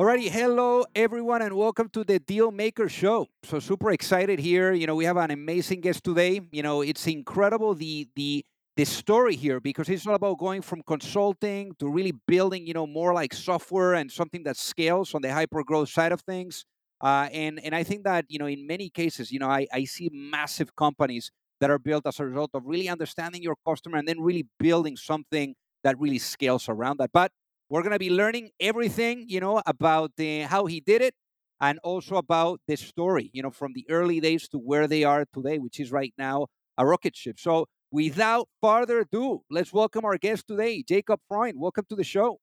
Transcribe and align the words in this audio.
Alrighty, 0.00 0.30
hello 0.30 0.86
everyone, 0.94 1.42
and 1.42 1.54
welcome 1.54 1.86
to 1.90 2.02
the 2.02 2.18
Deal 2.18 2.50
Maker 2.50 2.88
Show. 2.88 3.26
So 3.44 3.58
super 3.58 3.90
excited 3.90 4.38
here. 4.38 4.72
You 4.72 4.86
know, 4.86 4.94
we 4.94 5.04
have 5.04 5.18
an 5.18 5.30
amazing 5.30 5.82
guest 5.82 6.04
today. 6.04 6.40
You 6.52 6.62
know, 6.62 6.80
it's 6.80 7.06
incredible 7.06 7.74
the 7.74 8.08
the 8.16 8.42
the 8.78 8.86
story 8.86 9.36
here 9.36 9.60
because 9.60 9.90
it's 9.90 10.06
all 10.06 10.14
about 10.14 10.38
going 10.38 10.62
from 10.62 10.80
consulting 10.86 11.74
to 11.80 11.86
really 11.90 12.14
building, 12.26 12.66
you 12.66 12.72
know, 12.72 12.86
more 12.86 13.12
like 13.12 13.34
software 13.34 13.92
and 13.92 14.10
something 14.10 14.42
that 14.44 14.56
scales 14.56 15.14
on 15.14 15.20
the 15.20 15.30
hyper 15.30 15.62
growth 15.62 15.90
side 15.90 16.12
of 16.12 16.22
things. 16.22 16.64
Uh, 17.02 17.28
and 17.30 17.60
and 17.62 17.74
I 17.74 17.82
think 17.82 18.04
that 18.04 18.24
you 18.30 18.38
know, 18.38 18.46
in 18.46 18.66
many 18.66 18.88
cases, 18.88 19.30
you 19.30 19.38
know, 19.38 19.48
I, 19.48 19.66
I 19.70 19.84
see 19.84 20.08
massive 20.10 20.74
companies 20.76 21.30
that 21.60 21.68
are 21.68 21.78
built 21.78 22.06
as 22.06 22.18
a 22.20 22.24
result 22.24 22.52
of 22.54 22.64
really 22.64 22.88
understanding 22.88 23.42
your 23.42 23.56
customer 23.68 23.98
and 23.98 24.08
then 24.08 24.18
really 24.18 24.46
building 24.58 24.96
something 24.96 25.56
that 25.84 25.98
really 25.98 26.18
scales 26.18 26.70
around 26.70 27.00
that. 27.00 27.10
But 27.12 27.32
we're 27.70 27.82
going 27.82 27.92
to 27.92 28.00
be 28.00 28.10
learning 28.10 28.50
everything, 28.58 29.24
you 29.28 29.38
know, 29.40 29.62
about 29.64 30.10
the, 30.16 30.40
how 30.40 30.66
he 30.66 30.80
did 30.80 31.00
it 31.00 31.14
and 31.60 31.78
also 31.84 32.16
about 32.16 32.60
the 32.66 32.76
story, 32.76 33.30
you 33.32 33.42
know, 33.42 33.50
from 33.50 33.72
the 33.74 33.86
early 33.88 34.18
days 34.18 34.48
to 34.48 34.58
where 34.58 34.88
they 34.88 35.04
are 35.04 35.24
today, 35.32 35.58
which 35.58 35.78
is 35.78 35.92
right 35.92 36.12
now 36.18 36.48
a 36.76 36.84
rocket 36.84 37.14
ship. 37.14 37.38
So 37.38 37.66
without 37.92 38.48
further 38.60 39.00
ado, 39.00 39.42
let's 39.50 39.72
welcome 39.72 40.04
our 40.04 40.18
guest 40.18 40.48
today, 40.48 40.82
Jakob 40.82 41.20
Freund. 41.28 41.54
Welcome 41.60 41.84
to 41.90 41.94
the 41.94 42.02
show. 42.02 42.40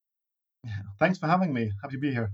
Thanks 1.00 1.18
for 1.18 1.28
having 1.28 1.54
me. 1.54 1.72
Happy 1.82 1.96
to 1.96 2.00
be 2.00 2.12
here. 2.12 2.32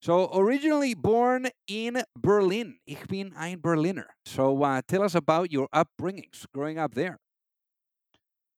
So 0.00 0.30
originally 0.32 0.94
born 0.94 1.48
in 1.66 2.02
Berlin, 2.16 2.78
ich 2.86 3.06
bin 3.08 3.34
ein 3.36 3.60
Berliner. 3.60 4.06
So 4.24 4.62
uh, 4.62 4.80
tell 4.86 5.02
us 5.02 5.14
about 5.14 5.50
your 5.50 5.68
upbringings 5.74 6.46
growing 6.54 6.78
up 6.78 6.94
there. 6.94 7.18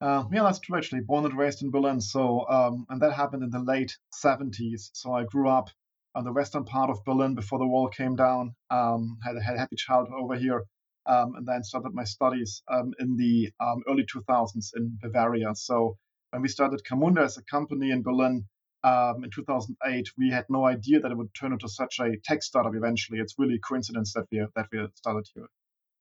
Uh, 0.02 0.24
yeah, 0.32 0.42
that's 0.42 0.58
true. 0.58 0.76
Actually, 0.76 1.00
born 1.02 1.24
and 1.24 1.38
raised 1.38 1.62
in 1.62 1.70
Berlin. 1.70 2.00
So, 2.00 2.44
um, 2.48 2.86
and 2.88 3.00
that 3.00 3.12
happened 3.12 3.44
in 3.44 3.50
the 3.50 3.60
late 3.60 3.96
'70s. 4.12 4.90
So 4.94 5.12
I 5.12 5.22
grew 5.22 5.48
up 5.48 5.70
on 6.16 6.24
the 6.24 6.32
western 6.32 6.64
part 6.64 6.90
of 6.90 7.04
Berlin 7.04 7.36
before 7.36 7.60
the 7.60 7.68
wall 7.68 7.88
came 7.88 8.16
down. 8.16 8.56
Um, 8.68 9.18
had, 9.24 9.36
had 9.40 9.54
a 9.54 9.58
happy 9.60 9.76
childhood 9.76 10.18
over 10.20 10.34
here, 10.34 10.64
um, 11.06 11.36
and 11.36 11.46
then 11.46 11.62
started 11.62 11.94
my 11.94 12.02
studies 12.02 12.64
um, 12.68 12.92
in 12.98 13.16
the 13.16 13.50
um, 13.60 13.82
early 13.88 14.04
2000s 14.04 14.70
in 14.76 14.98
Bavaria. 15.00 15.54
So 15.54 15.96
when 16.30 16.42
we 16.42 16.48
started 16.48 16.82
Camunda 16.84 17.22
as 17.22 17.38
a 17.38 17.44
company 17.44 17.92
in 17.92 18.02
Berlin 18.02 18.44
in 18.84 19.30
2008, 19.32 20.08
we 20.19 20.30
had 20.30 20.46
no 20.50 20.64
idea 20.66 20.98
that 20.98 21.12
it 21.12 21.16
would 21.16 21.32
turn 21.32 21.52
into 21.52 21.69
such 21.69 22.00
a 22.00 22.16
tech 22.24 22.42
startup 22.42 22.74
eventually. 22.74 23.20
It's 23.20 23.36
really 23.38 23.54
a 23.54 23.60
coincidence 23.60 24.14
that 24.14 24.24
we 24.32 24.44
that 24.56 24.66
we 24.72 24.84
started 24.96 25.28
here. 25.32 25.46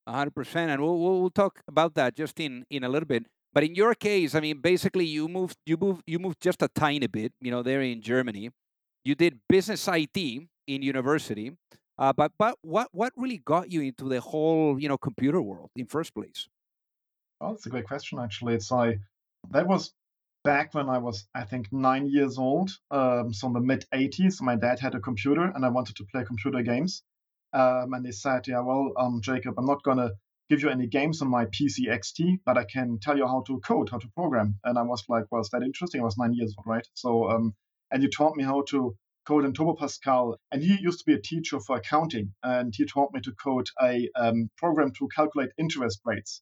100%, 0.09 0.55
and 0.55 0.81
we'll, 0.81 0.97
we'll 0.97 1.29
talk 1.29 1.61
about 1.67 1.93
that 1.93 2.15
just 2.15 2.39
in 2.39 2.65
in 2.71 2.83
a 2.83 2.89
little 2.89 3.07
bit. 3.07 3.27
But 3.53 3.63
in 3.63 3.75
your 3.75 3.95
case, 3.95 4.33
I 4.33 4.39
mean, 4.39 4.61
basically, 4.61 5.05
you 5.05 5.27
moved, 5.27 5.57
you 5.65 5.77
moved, 5.77 6.03
you 6.07 6.19
moved 6.19 6.41
just 6.41 6.61
a 6.61 6.69
tiny 6.69 7.07
bit. 7.07 7.33
You 7.41 7.51
know, 7.51 7.63
there 7.63 7.81
in 7.81 8.01
Germany, 8.01 8.49
you 9.03 9.15
did 9.15 9.39
business 9.49 9.87
IT 9.87 10.17
in 10.67 10.81
university. 10.81 11.51
Uh, 11.97 12.13
but 12.13 12.31
but 12.37 12.57
what 12.61 12.87
what 12.91 13.13
really 13.15 13.37
got 13.37 13.71
you 13.71 13.81
into 13.81 14.07
the 14.07 14.21
whole 14.21 14.79
you 14.79 14.87
know 14.87 14.97
computer 14.97 15.41
world 15.41 15.69
in 15.75 15.85
first 15.85 16.13
place? 16.13 16.47
Well, 17.39 17.51
that's 17.51 17.65
a 17.65 17.69
great 17.69 17.85
question. 17.85 18.19
Actually, 18.19 18.55
it's 18.55 18.71
I 18.71 18.99
that 19.51 19.67
was 19.67 19.93
back 20.43 20.73
when 20.73 20.89
I 20.89 20.97
was 20.97 21.27
I 21.35 21.43
think 21.43 21.71
nine 21.71 22.07
years 22.07 22.37
old. 22.37 22.71
Um, 22.89 23.33
so 23.33 23.47
in 23.47 23.53
the 23.53 23.59
mid 23.59 23.85
'80s, 23.93 24.41
my 24.41 24.55
dad 24.55 24.79
had 24.79 24.95
a 24.95 24.99
computer, 24.99 25.43
and 25.43 25.65
I 25.65 25.69
wanted 25.69 25.97
to 25.97 26.05
play 26.05 26.23
computer 26.23 26.61
games. 26.63 27.03
Um, 27.53 27.93
and 27.93 28.05
they 28.05 28.11
said, 28.11 28.47
"Yeah, 28.47 28.61
well, 28.61 28.93
um, 28.97 29.21
Jakob, 29.21 29.55
I'm 29.57 29.65
not 29.65 29.83
gonna 29.83 30.11
give 30.51 30.61
you 30.61 30.69
any 30.69 30.85
games 30.85 31.21
on 31.21 31.29
my 31.29 31.45
PC 31.45 31.87
XT, 31.87 32.41
but 32.45 32.57
I 32.57 32.65
can 32.65 32.99
tell 32.99 33.17
you 33.17 33.25
how 33.25 33.41
to 33.47 33.61
code, 33.61 33.89
how 33.89 33.99
to 33.99 34.07
program. 34.09 34.59
And 34.65 34.77
I 34.77 34.81
was 34.81 35.01
like, 35.07 35.23
well, 35.31 35.39
is 35.39 35.49
that 35.53 35.63
interesting? 35.63 36.01
I 36.01 36.03
was 36.03 36.17
nine 36.17 36.33
years 36.33 36.53
old, 36.57 36.67
right? 36.67 36.85
So, 36.93 37.29
um, 37.31 37.55
and 37.89 38.03
you 38.03 38.09
taught 38.09 38.35
me 38.35 38.43
how 38.43 38.63
to 38.71 38.93
code 39.25 39.45
in 39.45 39.53
Turbo 39.53 39.75
Pascal. 39.75 40.37
And 40.51 40.61
he 40.61 40.77
used 40.81 40.99
to 40.99 41.05
be 41.05 41.13
a 41.13 41.21
teacher 41.21 41.61
for 41.61 41.77
accounting, 41.77 42.33
and 42.43 42.73
he 42.75 42.85
taught 42.85 43.13
me 43.13 43.21
to 43.21 43.31
code 43.31 43.67
a 43.81 44.09
um, 44.17 44.49
program 44.57 44.91
to 44.99 45.07
calculate 45.15 45.51
interest 45.57 46.01
rates, 46.03 46.41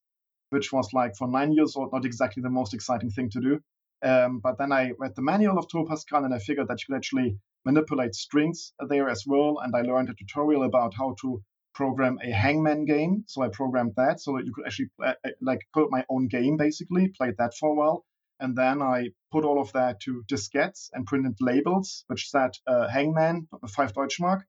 which 0.49 0.73
was 0.73 0.91
like 0.91 1.15
for 1.15 1.27
nine 1.27 1.51
years 1.51 1.75
old, 1.75 1.93
not 1.93 2.05
exactly 2.05 2.41
the 2.41 2.49
most 2.49 2.73
exciting 2.73 3.11
thing 3.11 3.29
to 3.29 3.39
do. 3.39 3.59
Um, 4.01 4.39
but 4.39 4.57
then 4.57 4.71
I 4.71 4.93
read 4.97 5.13
the 5.15 5.21
manual 5.21 5.59
of 5.59 5.67
Turbo 5.71 5.87
Pascal, 5.87 6.25
and 6.25 6.33
I 6.33 6.39
figured 6.39 6.67
that 6.69 6.79
you 6.81 6.85
could 6.87 6.97
actually 6.97 7.37
manipulate 7.63 8.15
strings 8.15 8.73
there 8.87 9.07
as 9.07 9.23
well. 9.27 9.59
And 9.61 9.75
I 9.75 9.81
learned 9.81 10.09
a 10.09 10.15
tutorial 10.15 10.63
about 10.63 10.93
how 10.97 11.15
to 11.21 11.43
program 11.79 12.19
a 12.21 12.29
hangman 12.29 12.83
game. 12.83 13.23
So 13.27 13.41
I 13.41 13.47
programmed 13.47 13.93
that 13.95 14.19
so 14.19 14.35
that 14.35 14.45
you 14.45 14.51
could 14.53 14.65
actually 14.67 14.89
uh, 15.01 15.13
uh, 15.25 15.29
like 15.41 15.61
put 15.73 15.89
my 15.89 16.03
own 16.09 16.27
game 16.27 16.57
basically, 16.57 17.07
played 17.19 17.37
that 17.37 17.53
for 17.53 17.69
a 17.69 17.75
while. 17.79 18.05
And 18.41 18.53
then 18.61 18.81
I 18.81 18.97
put 19.31 19.45
all 19.45 19.61
of 19.61 19.71
that 19.71 20.01
to 20.01 20.23
diskettes 20.31 20.89
and 20.93 21.05
printed 21.05 21.37
labels, 21.39 22.03
which 22.07 22.29
said 22.29 22.51
uh, 22.67 22.89
hangman, 22.89 23.47
five 23.77 23.93
Deutschmark. 23.93 24.41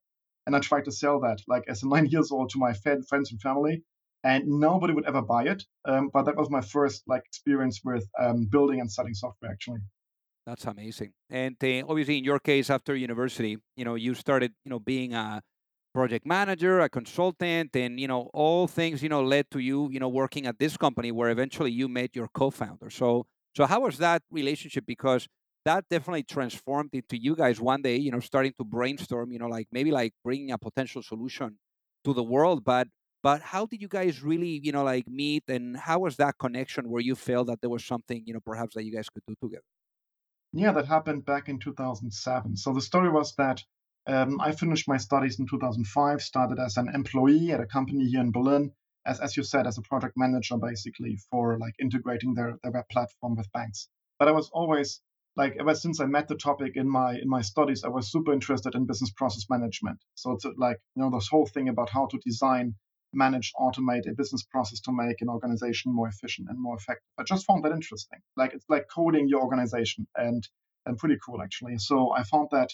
And 0.47 0.57
I 0.57 0.61
tried 0.61 0.87
to 0.87 0.93
sell 1.03 1.21
that 1.21 1.39
like 1.47 1.65
as 1.69 1.85
a 1.85 1.89
nine 1.95 2.07
years 2.07 2.33
old 2.33 2.51
to 2.51 2.59
my 2.59 2.73
friends 2.73 3.31
and 3.31 3.41
family. 3.41 3.85
And 4.25 4.43
nobody 4.69 4.93
would 4.93 5.07
ever 5.07 5.23
buy 5.23 5.45
it. 5.45 5.63
Um, 5.85 6.11
but 6.13 6.25
that 6.25 6.37
was 6.37 6.51
my 6.51 6.63
first 6.75 7.05
like 7.07 7.23
experience 7.27 7.81
with 7.85 8.05
um, 8.19 8.49
building 8.55 8.81
and 8.81 8.91
selling 8.91 9.15
software 9.15 9.53
actually. 9.53 9.83
That's 10.47 10.65
amazing. 10.65 11.13
And 11.31 11.57
uh, 11.63 11.85
obviously, 11.89 12.19
in 12.19 12.25
your 12.25 12.41
case, 12.41 12.71
after 12.71 12.97
university, 12.97 13.59
you 13.77 13.85
know, 13.85 13.95
you 13.95 14.15
started, 14.15 14.53
you 14.65 14.71
know, 14.71 14.81
being 14.81 15.15
a 15.15 15.43
project 15.93 16.27
manager, 16.27 16.81
a 16.81 16.89
consultant, 16.89 17.75
and 17.75 17.99
you 18.01 18.09
know 18.09 18.31
all 18.33 18.67
things 18.67 19.03
you 19.03 19.09
know 19.09 19.23
led 19.23 19.51
to 19.51 19.59
you 19.59 19.89
you 19.91 20.01
know 20.01 20.09
working 20.09 20.47
at 20.47 20.59
this 20.59 20.77
company 20.77 21.13
where 21.13 21.31
eventually 21.31 21.71
you 21.73 21.89
met 21.89 22.15
your 22.15 22.29
co-founder. 22.29 22.91
So 22.91 23.27
so 23.57 23.67
how 23.67 23.81
was 23.81 23.99
that 23.99 24.23
relationship? 24.31 24.85
Because 24.87 25.29
that 25.65 25.85
definitely 25.91 26.23
transformed 26.23 26.91
into 26.93 27.21
you 27.21 27.37
guys 27.37 27.61
one 27.61 27.83
day 27.83 27.97
you 27.97 28.11
know 28.11 28.21
starting 28.21 28.53
to 28.59 28.65
brainstorm 28.65 29.33
you 29.33 29.39
know 29.39 29.47
like 29.47 29.69
maybe 29.73 29.91
like 29.91 30.13
bringing 30.25 30.51
a 30.53 30.59
potential 30.59 31.03
solution 31.03 31.59
to 32.05 32.15
the 32.15 32.23
world 32.23 32.65
but 32.65 32.89
but 33.23 33.43
how 33.43 33.67
did 33.67 33.83
you 33.83 33.89
guys 33.89 34.23
really 34.23 34.61
you 34.63 34.73
know 34.73 34.85
like 34.85 35.07
meet 35.09 35.45
and 35.49 35.77
how 35.77 35.99
was 35.99 36.17
that 36.17 36.35
connection 36.39 36.89
where 36.89 37.03
you 37.03 37.15
felt 37.15 37.47
that 37.47 37.61
there 37.61 37.71
was 37.71 37.85
something 37.85 38.23
you 38.27 38.33
know 38.33 38.41
perhaps 38.41 38.75
that 38.75 38.85
you 38.85 38.93
guys 38.93 39.09
could 39.09 39.23
do 39.27 39.35
together 39.43 39.63
yeah 40.53 40.73
that 40.73 40.87
happened 40.87 41.25
back 41.25 41.49
in 41.49 41.59
2007 41.59 42.57
so 42.57 42.73
the 42.73 42.81
story 42.81 43.11
was 43.11 43.35
that 43.37 43.63
um, 44.07 44.41
I 44.41 44.53
finished 44.53 44.89
my 44.89 44.97
studies 44.97 45.39
in 45.39 45.47
2005, 45.47 46.23
started 46.23 46.59
as 46.59 46.77
an 46.77 46.89
employee 46.95 47.53
at 47.53 47.61
a 47.61 47.67
company 47.67 48.07
here 48.07 48.21
in 48.21 48.33
Berlin, 48.33 48.73
as, 49.07 49.21
as 49.21 49.37
you 49.37 49.43
said, 49.43 49.67
as 49.67 49.79
a 49.79 49.83
project 49.83 50.15
manager, 50.17 50.57
basically 50.57 51.19
for 51.31 51.59
like 51.59 51.75
integrating 51.81 52.35
their, 52.35 52.59
their 52.63 52.73
web 52.73 52.89
platform 52.91 53.37
with 53.37 53.53
banks. 53.53 53.89
But 54.19 54.29
I 54.29 54.33
was 54.33 54.51
always 54.51 55.01
like 55.37 55.57
ever 55.61 55.75
since 55.75 56.01
I 56.01 56.07
met 56.07 56.29
the 56.29 56.35
topic 56.35 56.77
in 56.77 56.89
my 56.89 57.15
in 57.15 57.29
my 57.29 57.43
studies, 57.43 57.85
I 57.85 57.89
was 57.89 58.11
super 58.11 58.33
interested 58.33 58.75
in 58.75 58.87
business 58.87 59.11
process 59.11 59.47
management. 59.49 59.99
So 60.15 60.33
it's 60.33 60.45
like 60.57 60.79
you 60.95 61.03
know 61.03 61.11
this 61.11 61.29
whole 61.29 61.47
thing 61.47 61.69
about 61.69 61.91
how 61.91 62.07
to 62.07 62.19
design, 62.19 62.75
manage, 63.13 63.53
automate 63.59 64.11
a 64.11 64.15
business 64.15 64.43
process 64.43 64.81
to 64.81 64.93
make 64.93 65.21
an 65.21 65.29
organization 65.29 65.95
more 65.95 66.09
efficient 66.09 66.49
and 66.51 66.61
more 66.61 66.77
effective. 66.77 67.07
I 67.19 67.23
just 67.23 67.47
found 67.47 67.65
that 67.65 67.73
interesting. 67.73 68.21
Like 68.37 68.55
it's 68.55 68.69
like 68.69 68.89
coding 68.89 69.29
your 69.29 69.43
organization 69.43 70.07
and 70.17 70.47
and 70.87 70.99
pretty 70.99 71.19
cool 71.25 71.41
actually. 71.43 71.79
So 71.79 72.13
I 72.13 72.25
found 72.25 72.49
that 72.51 72.71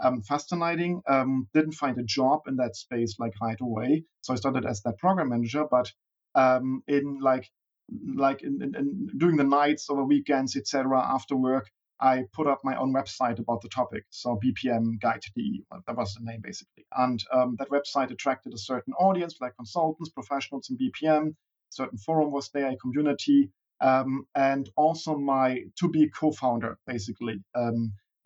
um, 0.00 0.22
fascinating. 0.22 1.02
Um, 1.06 1.48
didn't 1.54 1.72
find 1.72 1.98
a 1.98 2.02
job 2.04 2.42
in 2.46 2.56
that 2.56 2.76
space 2.76 3.16
like 3.18 3.34
right 3.40 3.60
away. 3.60 4.04
So 4.22 4.32
I 4.32 4.36
started 4.36 4.66
as 4.66 4.82
that 4.82 4.98
program 4.98 5.30
manager, 5.30 5.64
but 5.70 5.92
um, 6.34 6.82
in 6.86 7.18
like 7.20 7.50
like 8.14 8.42
in, 8.42 8.62
in, 8.62 8.74
in, 8.74 9.08
during 9.16 9.36
the 9.36 9.44
nights 9.44 9.88
over 9.88 10.04
weekends, 10.04 10.56
etc. 10.56 11.00
After 11.00 11.36
work, 11.36 11.70
I 12.00 12.24
put 12.32 12.46
up 12.46 12.60
my 12.62 12.76
own 12.76 12.92
website 12.92 13.38
about 13.38 13.62
the 13.62 13.68
topic. 13.68 14.04
So 14.10 14.38
BPM 14.42 15.00
Guide.de, 15.00 15.64
that 15.86 15.96
was 15.96 16.14
the 16.14 16.24
name 16.24 16.40
basically. 16.42 16.86
And 16.96 17.22
um, 17.32 17.56
that 17.58 17.70
website 17.70 18.10
attracted 18.10 18.54
a 18.54 18.58
certain 18.58 18.92
audience, 18.94 19.36
like 19.40 19.56
consultants, 19.56 20.10
professionals 20.10 20.70
in 20.70 20.78
BPM. 20.78 21.34
Certain 21.70 21.98
forum 21.98 22.30
was 22.30 22.50
there, 22.50 22.70
a 22.70 22.76
community, 22.76 23.50
um, 23.80 24.26
and 24.34 24.68
also 24.76 25.16
my 25.16 25.64
to-be 25.78 26.08
co-founder, 26.08 26.78
basically, 26.86 27.42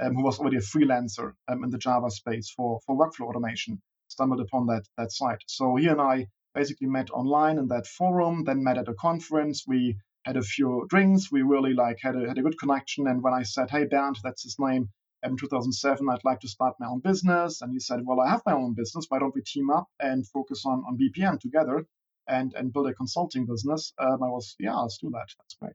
um, 0.00 0.09
um, 0.09 0.15
who 0.15 0.23
was 0.23 0.39
already 0.39 0.56
a 0.56 0.61
freelancer 0.61 1.33
um, 1.49 1.65
in 1.65 1.71
the 1.71 1.79
Java 1.79 2.11
space 2.11 2.50
for 2.50 2.81
for 2.87 2.97
workflow 2.97 3.29
automation, 3.29 3.81
stumbled 4.09 4.41
upon 4.41 4.67
that 4.67 4.85
that 4.97 5.12
site. 5.12 5.43
So 5.47 5.77
he 5.77 5.89
and 5.89 6.00
I 6.00 6.27
basically 6.55 6.89
met 6.89 7.11
online 7.11 7.59
in 7.59 7.69
that 7.69 7.87
forum, 7.87 8.44
then 8.44 8.62
met 8.62 8.79
at 8.79 8.89
a 8.89 8.94
conference. 8.94 9.65
We 9.67 9.97
had 10.25 10.37
a 10.37 10.43
few 10.43 10.87
drinks. 10.89 11.33
We 11.33 11.43
really 11.43 11.75
like 11.75 11.99
had 12.00 12.17
a 12.17 12.29
had 12.29 12.39
a 12.39 12.43
good 12.43 12.59
connection. 12.59 13.06
And 13.06 13.23
when 13.23 13.35
I 13.35 13.43
said, 13.43 13.71
"Hey 13.71 13.85
Bernd, 13.85 14.19
that's 14.23 14.43
his 14.43 14.56
name," 14.59 14.91
in 15.23 15.37
2007, 15.37 16.09
I'd 16.09 16.25
like 16.25 16.41
to 16.41 16.49
start 16.49 16.75
my 16.81 16.87
own 16.87 17.00
business, 17.00 17.62
and 17.62 17.73
he 17.73 17.79
said, 17.79 18.00
"Well, 18.05 18.21
I 18.21 18.29
have 18.29 18.43
my 18.47 18.53
own 18.53 18.75
business. 18.75 19.06
Why 19.09 19.19
don't 19.19 19.35
we 19.35 19.43
team 19.43 19.71
up 19.71 19.89
and 20.00 20.27
focus 20.27 20.65
on 20.67 20.85
on 20.87 20.99
BPM 20.99 21.41
together 21.41 21.87
and 22.29 22.53
and 22.55 22.73
build 22.73 22.89
a 22.89 22.94
consulting 22.94 23.47
business?" 23.47 23.93
Um, 23.99 24.23
I 24.23 24.29
was, 24.29 24.56
yeah, 24.59 24.75
let's 24.75 24.99
do 24.99 25.11
that. 25.11 25.29
That's 25.39 25.55
great. 25.61 25.75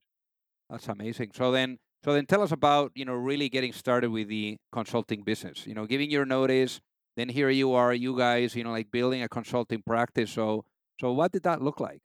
That's 0.70 0.90
amazing. 0.90 1.32
So 1.34 1.52
then, 1.52 1.80
so 2.08 2.14
then, 2.14 2.26
tell 2.26 2.42
us 2.42 2.54
about 2.54 2.94
you 2.96 3.04
know 3.04 3.16
really 3.16 3.50
getting 3.50 3.74
started 3.74 4.12
with 4.12 4.30
the 4.30 4.56
consulting 4.72 5.24
business. 5.24 5.68
You 5.68 5.74
know, 5.74 5.86
giving 5.86 6.10
your 6.10 6.26
notice. 6.26 6.80
Then 7.18 7.28
here 7.28 7.50
you 7.50 7.74
are, 7.74 7.94
you 7.94 8.16
guys, 8.18 8.56
you 8.56 8.64
know, 8.64 8.72
like 8.72 8.92
building 8.92 9.24
a 9.24 9.28
consulting 9.28 9.82
practice. 9.86 10.32
So, 10.32 10.64
so 11.02 11.12
what 11.12 11.32
did 11.32 11.44
that 11.44 11.62
look 11.62 11.80
like? 11.80 12.00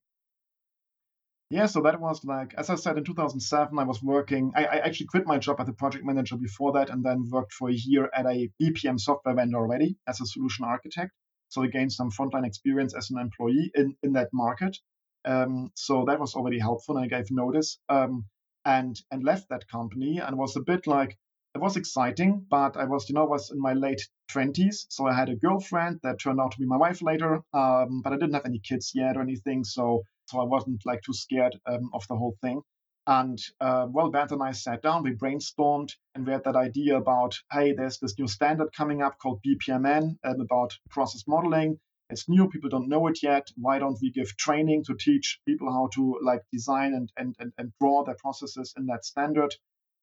Yeah, 1.51 1.67
so 1.67 1.83
that 1.83 2.01
was 2.01 2.25
like, 2.25 2.55
as 2.57 2.71
I 2.71 2.77
said, 2.77 2.97
in 2.97 3.05
2007, 3.05 3.79
I 3.79 3.85
was 3.85 4.03
working. 4.03 4.53
I, 4.57 4.65
I, 4.65 4.77
actually 4.79 5.07
quit 5.07 5.27
my 5.27 5.39
job 5.39 5.61
as 5.61 5.69
a 5.69 5.75
project 5.75 6.05
manager 6.05 6.37
before 6.39 6.73
that 6.73 6.89
and 6.89 7.05
then 7.05 7.29
worked 7.31 7.53
for 7.53 7.69
a 7.69 7.75
year 7.75 8.09
at 8.15 8.25
a 8.25 8.51
BPM 8.61 8.99
software 8.99 9.35
vendor 9.35 9.59
already 9.59 9.97
as 10.09 10.21
a 10.23 10.27
solution 10.27 10.65
architect. 10.65 11.13
So 11.51 11.63
I 11.63 11.67
gained 11.67 11.93
some 11.93 12.11
frontline 12.11 12.47
experience 12.47 12.95
as 12.97 13.11
an 13.11 13.19
employee 13.19 13.71
in, 13.75 13.95
in 14.03 14.15
that 14.15 14.31
market. 14.33 14.79
Um, 15.27 15.71
so 15.75 16.07
that 16.09 16.19
was 16.19 16.35
already 16.35 16.59
helpful. 16.59 16.97
And 16.97 17.05
I 17.05 17.09
gave 17.09 17.31
notice 17.31 17.79
um, 17.91 18.25
and, 18.65 19.01
and 19.11 19.25
left 19.25 19.49
that 19.49 19.69
company 19.69 20.19
and 20.19 20.37
was 20.39 20.57
a 20.57 20.61
bit 20.61 20.87
like, 20.87 21.17
it 21.55 21.61
was 21.61 21.77
exciting, 21.77 22.47
but 22.49 22.77
I 22.77 22.85
was, 22.85 23.09
you 23.09 23.15
know, 23.15 23.27
was 23.27 23.51
in 23.51 23.61
my 23.61 23.75
late 23.75 24.09
20s. 24.31 24.87
So 24.89 25.07
I 25.07 25.13
had 25.13 25.29
a 25.29 25.37
girlfriend 25.37 26.01
that 26.03 26.19
turned 26.19 26.41
out 26.41 26.53
to 26.53 26.59
be 26.59 26.67
my 26.67 26.79
wife 26.79 27.03
later, 27.03 27.43
um, 27.53 28.01
but 28.03 28.13
I 28.13 28.17
didn't 28.17 28.35
have 28.35 28.47
any 28.47 28.59
kids 28.59 28.93
yet 28.95 29.17
or 29.17 29.23
anything. 29.23 29.65
So 29.65 30.05
so 30.27 30.41
I 30.41 30.45
wasn't 30.45 30.87
like 30.87 31.03
too 31.03 31.13
scared 31.13 31.59
um, 31.67 31.91
of 31.93 32.07
the 32.09 32.17
whole 32.17 32.37
thing. 32.41 32.63
And 33.07 33.39
uh, 33.61 33.87
well, 33.91 34.11
Bernd 34.11 34.31
and 34.33 34.43
I 34.43 34.53
sat 34.53 34.81
down, 34.83 35.03
we 35.03 35.13
brainstormed, 35.13 35.91
and 36.15 36.25
we 36.25 36.33
had 36.33 36.45
that 36.45 36.57
idea 36.57 36.97
about, 36.97 37.37
hey, 37.51 37.73
there's 37.73 37.99
this 37.99 38.17
new 38.19 38.29
standard 38.29 38.73
coming 38.73 39.03
up 39.03 39.19
called 39.19 39.43
BPMN 39.45 40.17
um, 40.25 40.41
about 40.41 40.79
process 40.89 41.25
modeling. 41.27 41.81
It's 42.13 42.29
new, 42.29 42.49
people 42.49 42.71
don't 42.71 42.89
know 42.89 43.07
it 43.09 43.23
yet. 43.23 43.51
Why 43.57 43.79
don't 43.79 43.99
we 44.01 44.11
give 44.11 44.37
training 44.37 44.85
to 44.85 44.95
teach 44.95 45.41
people 45.47 45.73
how 45.73 45.89
to 45.95 46.19
like 46.23 46.43
design 46.53 46.95
and 46.95 47.13
and 47.17 47.35
and, 47.39 47.53
and 47.59 47.73
draw 47.81 48.05
their 48.05 48.17
processes 48.17 48.75
in 48.77 48.87
that 48.87 49.05
standard? 49.05 49.55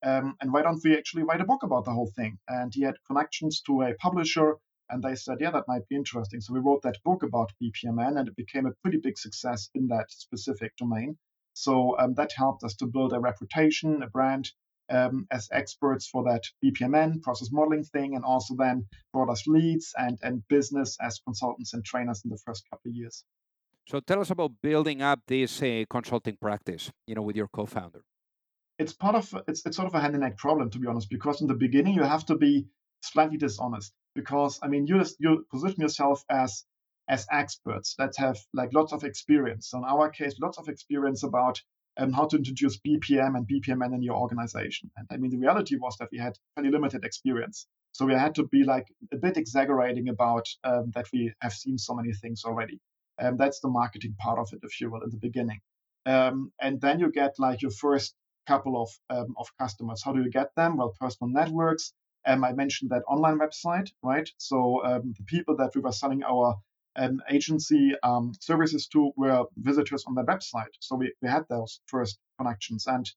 Um, 0.04 0.36
and 0.42 0.52
why 0.52 0.62
don't 0.64 0.84
we 0.84 0.98
actually 0.98 1.24
write 1.24 1.42
a 1.42 1.46
book 1.52 1.64
about 1.64 1.86
the 1.86 1.92
whole 1.92 2.12
thing? 2.16 2.40
And 2.48 2.74
he 2.74 2.82
had 2.82 2.96
connections 3.08 3.62
to 3.68 3.82
a 3.84 3.96
publisher 3.96 4.56
and 4.90 5.04
they 5.04 5.16
said, 5.16 5.38
yeah, 5.40 5.52
that 5.52 5.68
might 5.68 5.88
be 5.88 5.96
interesting. 5.96 6.42
So 6.42 6.54
we 6.54 6.60
wrote 6.60 6.82
that 6.82 7.04
book 7.04 7.22
about 7.22 7.54
BPMN, 7.62 8.18
and 8.20 8.28
it 8.28 8.36
became 8.36 8.66
a 8.66 8.74
pretty 8.82 8.98
big 8.98 9.18
success 9.20 9.70
in 9.76 9.88
that 9.90 10.12
specific 10.12 10.76
domain. 10.78 11.18
So 11.54 11.98
um, 12.00 12.16
that 12.16 12.32
helped 12.32 12.64
us 12.64 12.74
to 12.78 12.88
build 12.88 13.14
a 13.14 13.20
reputation, 13.20 14.02
a 14.02 14.08
brand 14.08 14.52
um, 14.90 15.28
as 15.32 15.50
experts 15.52 16.08
for 16.08 16.24
that 16.24 16.44
BPMN 16.64 17.22
process 17.22 17.52
modeling 17.52 17.84
thing, 17.84 18.16
and 18.16 18.24
also 18.24 18.56
then 18.58 18.88
brought 19.14 19.30
us 19.30 19.48
leads 19.48 19.94
and, 19.98 20.20
and 20.22 20.48
business 20.48 20.98
as 21.02 21.20
consultants 21.20 21.74
and 21.74 21.84
trainers 21.86 22.22
in 22.24 22.30
the 22.30 22.38
first 22.46 22.64
couple 22.70 22.90
of 22.90 22.96
years. 22.96 23.24
So 23.88 24.00
tell 24.00 24.22
us 24.22 24.30
about 24.30 24.52
building 24.62 25.02
up 25.02 25.22
this 25.28 25.62
uh, 25.62 25.84
consulting 25.90 26.38
practice, 26.40 26.92
you 27.08 27.16
know, 27.16 27.24
with 27.24 27.36
your 27.36 27.48
co-founder. 27.48 28.02
It's 28.78 28.94
part 28.94 29.16
of 29.16 29.34
it's 29.48 29.66
it's 29.66 29.76
sort 29.76 29.88
of 29.88 29.96
a 29.96 30.00
hand 30.00 30.16
in 30.16 30.22
hand 30.22 30.38
problem 30.38 30.70
to 30.70 30.80
be 30.80 30.88
honest, 30.88 31.10
because 31.10 31.42
in 31.42 31.48
the 31.48 31.56
beginning 31.56 31.96
you 31.96 32.04
have 32.04 32.26
to 32.28 32.38
be 32.38 32.68
slightly 33.02 33.38
dishonest 33.38 33.94
because 34.16 34.60
I 34.62 34.68
mean 34.68 34.88
you 34.88 35.04
you 35.20 35.46
position 35.52 35.82
yourself 35.82 36.24
as 36.30 36.64
as 37.10 37.26
experts 37.32 37.96
that 37.98 38.16
have 38.18 38.38
like 38.54 38.72
lots 38.74 38.94
of 38.94 39.04
experience. 39.04 39.70
So 39.70 39.80
in 39.80 39.84
our 39.84 40.10
case, 40.10 40.36
lots 40.40 40.58
of 40.60 40.70
experience 40.70 41.24
about 41.24 41.62
um, 42.00 42.14
how 42.14 42.26
to 42.26 42.38
introduce 42.38 42.80
BPM 42.80 43.36
and 43.36 43.48
BPMN 43.48 43.94
in 43.94 44.02
your 44.02 44.16
organization. 44.16 44.90
And 44.96 45.08
I 45.12 45.18
mean, 45.18 45.32
the 45.32 45.38
reality 45.38 45.76
was 45.76 45.98
that 45.98 46.10
we 46.12 46.18
had 46.18 46.38
fairly 46.56 46.72
limited 46.72 47.04
experience. 47.04 47.68
So 47.92 48.06
we 48.06 48.14
had 48.14 48.36
to 48.36 48.48
be 48.48 48.64
like 48.64 48.88
a 49.12 49.18
bit 49.18 49.38
exaggerating 49.38 50.08
about 50.08 50.48
um, 50.64 50.92
that 50.96 51.08
we 51.12 51.34
have 51.42 51.54
seen 51.54 51.78
so 51.78 51.94
many 51.94 52.14
things 52.14 52.44
already. 52.46 52.80
And 53.18 53.30
um, 53.30 53.38
that's 53.38 53.60
the 53.60 53.68
marketing 53.68 54.16
part 54.18 54.40
of 54.40 54.48
it, 54.54 54.60
if 54.64 54.80
you 54.80 54.90
will, 54.90 55.04
in 55.04 55.10
the 55.10 55.18
beginning. 55.18 55.60
Um, 56.06 56.54
and 56.62 56.80
then 56.80 57.00
you 57.00 57.12
get 57.12 57.38
like 57.38 57.62
your 57.62 57.72
first 57.72 58.16
couple 58.48 58.82
of 58.82 58.90
um, 59.10 59.36
of 59.38 59.48
customers. 59.60 60.02
How 60.04 60.14
do 60.14 60.24
you 60.24 60.30
get 60.30 60.56
them? 60.56 60.78
Well, 60.78 60.96
personal 61.00 61.32
networks, 61.34 61.94
um, 62.26 62.46
I 62.46 62.54
mentioned 62.54 62.92
that 62.92 63.04
online 63.08 63.40
website, 63.40 63.92
right? 64.02 64.30
So 64.38 64.82
the 64.84 65.24
people 65.26 65.58
that 65.58 65.76
we 65.76 65.82
were 65.82 65.92
selling 65.92 66.24
our 66.24 66.56
um, 67.00 67.22
agency 67.30 67.94
um, 68.04 68.34
services 68.40 68.88
to 68.88 69.12
were 69.16 69.46
visitors 69.58 70.04
on 70.06 70.16
their 70.16 70.26
website. 70.26 70.74
So 70.80 70.98
we, 70.98 71.14
we 71.22 71.30
had 71.30 71.46
those 71.50 71.80
first 71.88 72.20
connections. 72.38 72.86
And, 72.88 73.10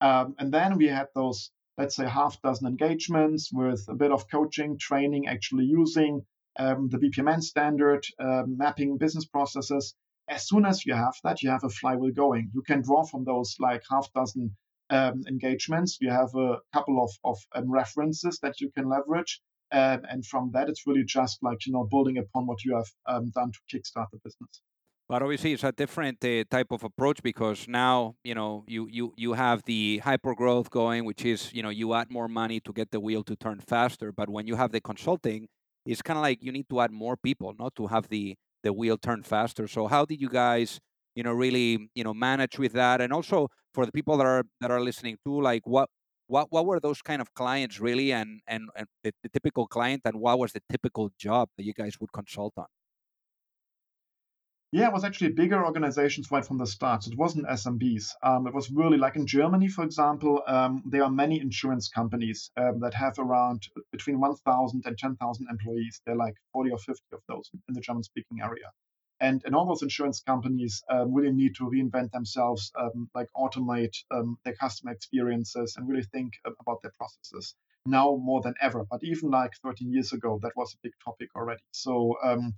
um, 0.00 0.34
and 0.38 0.52
then 0.52 0.78
we 0.78 0.88
had 0.88 1.08
those, 1.14 1.50
let's 1.76 1.96
say, 1.96 2.08
half 2.08 2.40
dozen 2.42 2.66
engagements 2.66 3.50
with 3.52 3.84
a 3.88 3.94
bit 3.94 4.10
of 4.10 4.30
coaching, 4.30 4.78
training, 4.78 5.28
actually 5.28 5.66
using 5.66 6.22
um, 6.58 6.88
the 6.88 6.98
BPMN 6.98 7.42
standard, 7.42 8.04
uh, 8.18 8.44
mapping 8.46 8.96
business 8.96 9.26
processes. 9.26 9.94
As 10.28 10.48
soon 10.48 10.64
as 10.64 10.86
you 10.86 10.94
have 10.94 11.14
that, 11.22 11.42
you 11.42 11.50
have 11.50 11.64
a 11.64 11.68
flywheel 11.68 12.12
going. 12.12 12.50
You 12.54 12.62
can 12.62 12.82
draw 12.82 13.04
from 13.04 13.24
those 13.24 13.56
like 13.60 13.82
half 13.90 14.10
dozen 14.14 14.56
um, 14.88 15.24
engagements. 15.28 15.98
You 16.00 16.10
have 16.10 16.34
a 16.34 16.58
couple 16.72 17.04
of, 17.04 17.10
of 17.22 17.38
um, 17.54 17.70
references 17.70 18.38
that 18.40 18.60
you 18.60 18.70
can 18.70 18.88
leverage. 18.88 19.42
Um, 19.72 20.02
and 20.08 20.24
from 20.24 20.50
that, 20.52 20.68
it's 20.68 20.86
really 20.86 21.04
just 21.04 21.38
like, 21.42 21.66
you 21.66 21.72
know, 21.72 21.84
building 21.84 22.18
upon 22.18 22.46
what 22.46 22.64
you 22.64 22.74
have 22.76 22.86
um, 23.06 23.30
done 23.34 23.50
to 23.52 23.76
kickstart 23.76 24.06
the 24.12 24.18
business. 24.24 24.62
But 25.08 25.22
obviously, 25.22 25.52
it's 25.52 25.62
a 25.62 25.70
different 25.70 26.24
uh, 26.24 26.44
type 26.50 26.72
of 26.72 26.82
approach 26.82 27.22
because 27.22 27.68
now 27.68 28.16
you 28.24 28.34
know 28.34 28.64
you 28.66 28.88
you 28.90 29.14
you 29.16 29.34
have 29.34 29.62
the 29.64 29.98
hyper 29.98 30.34
growth 30.34 30.68
going, 30.70 31.04
which 31.04 31.24
is 31.24 31.52
you 31.52 31.62
know 31.62 31.68
you 31.68 31.94
add 31.94 32.10
more 32.10 32.26
money 32.26 32.58
to 32.60 32.72
get 32.72 32.90
the 32.90 32.98
wheel 32.98 33.22
to 33.24 33.36
turn 33.36 33.60
faster. 33.60 34.10
But 34.10 34.28
when 34.28 34.48
you 34.48 34.56
have 34.56 34.72
the 34.72 34.80
consulting, 34.80 35.46
it's 35.84 36.02
kind 36.02 36.18
of 36.18 36.22
like 36.22 36.42
you 36.42 36.50
need 36.50 36.68
to 36.70 36.80
add 36.80 36.90
more 36.90 37.16
people, 37.16 37.54
not 37.56 37.76
to 37.76 37.86
have 37.86 38.08
the 38.08 38.34
the 38.64 38.72
wheel 38.72 38.98
turn 38.98 39.22
faster. 39.22 39.68
So 39.68 39.86
how 39.86 40.06
did 40.06 40.20
you 40.20 40.28
guys 40.28 40.80
you 41.14 41.22
know 41.22 41.32
really 41.32 41.88
you 41.94 42.04
know 42.04 42.14
manage 42.14 42.58
with 42.58 42.72
that 42.72 43.00
and 43.00 43.12
also 43.12 43.48
for 43.74 43.86
the 43.86 43.92
people 43.92 44.16
that 44.18 44.26
are 44.26 44.44
that 44.60 44.70
are 44.70 44.80
listening 44.80 45.16
to 45.24 45.40
like 45.40 45.66
what 45.66 45.88
what 46.26 46.50
what 46.50 46.66
were 46.66 46.80
those 46.80 47.02
kind 47.02 47.20
of 47.20 47.32
clients 47.34 47.80
really 47.80 48.12
and 48.12 48.40
and, 48.46 48.68
and 48.76 48.86
the, 49.02 49.12
the 49.22 49.28
typical 49.28 49.66
client 49.66 50.02
and 50.04 50.16
what 50.20 50.38
was 50.38 50.52
the 50.52 50.62
typical 50.70 51.10
job 51.18 51.48
that 51.56 51.64
you 51.64 51.72
guys 51.72 52.00
would 52.00 52.12
consult 52.12 52.54
on 52.56 52.66
yeah, 54.72 54.88
it 54.88 54.92
was 54.92 55.04
actually 55.04 55.30
bigger 55.30 55.64
organizations 55.64 56.30
right 56.30 56.44
from 56.44 56.58
the 56.58 56.66
start. 56.66 57.04
So 57.04 57.12
it 57.12 57.16
wasn't 57.16 57.46
SMBs. 57.46 58.10
Um, 58.22 58.46
it 58.48 58.52
was 58.52 58.70
really 58.70 58.98
like 58.98 59.14
in 59.14 59.26
Germany, 59.26 59.68
for 59.68 59.84
example, 59.84 60.42
um, 60.46 60.82
there 60.84 61.04
are 61.04 61.10
many 61.10 61.40
insurance 61.40 61.88
companies 61.88 62.50
um, 62.56 62.80
that 62.80 62.92
have 62.92 63.14
around 63.18 63.68
between 63.92 64.18
1,000 64.18 64.82
and 64.84 64.98
10,000 64.98 65.46
employees. 65.48 66.00
There 66.04 66.14
are 66.14 66.18
like 66.18 66.34
40 66.52 66.72
or 66.72 66.78
50 66.78 67.00
of 67.12 67.20
those 67.28 67.48
in 67.68 67.74
the 67.74 67.80
German 67.80 68.02
speaking 68.02 68.40
area. 68.42 68.72
And, 69.20 69.42
and 69.44 69.54
all 69.54 69.66
those 69.66 69.82
insurance 69.82 70.20
companies 70.20 70.82
um, 70.90 71.14
really 71.14 71.32
need 71.32 71.56
to 71.56 71.64
reinvent 71.64 72.10
themselves, 72.10 72.70
um, 72.78 73.08
like 73.14 73.28
automate 73.36 73.96
um, 74.10 74.36
their 74.44 74.54
customer 74.54 74.92
experiences 74.92 75.74
and 75.76 75.88
really 75.88 76.04
think 76.12 76.34
about 76.44 76.82
their 76.82 76.92
processes 76.98 77.54
now 77.86 78.16
more 78.16 78.42
than 78.42 78.54
ever. 78.60 78.84
But 78.90 79.02
even 79.04 79.30
like 79.30 79.52
13 79.62 79.92
years 79.92 80.12
ago, 80.12 80.38
that 80.42 80.52
was 80.56 80.74
a 80.74 80.78
big 80.82 80.92
topic 81.04 81.30
already. 81.34 81.62
So 81.70 82.16
um, 82.22 82.54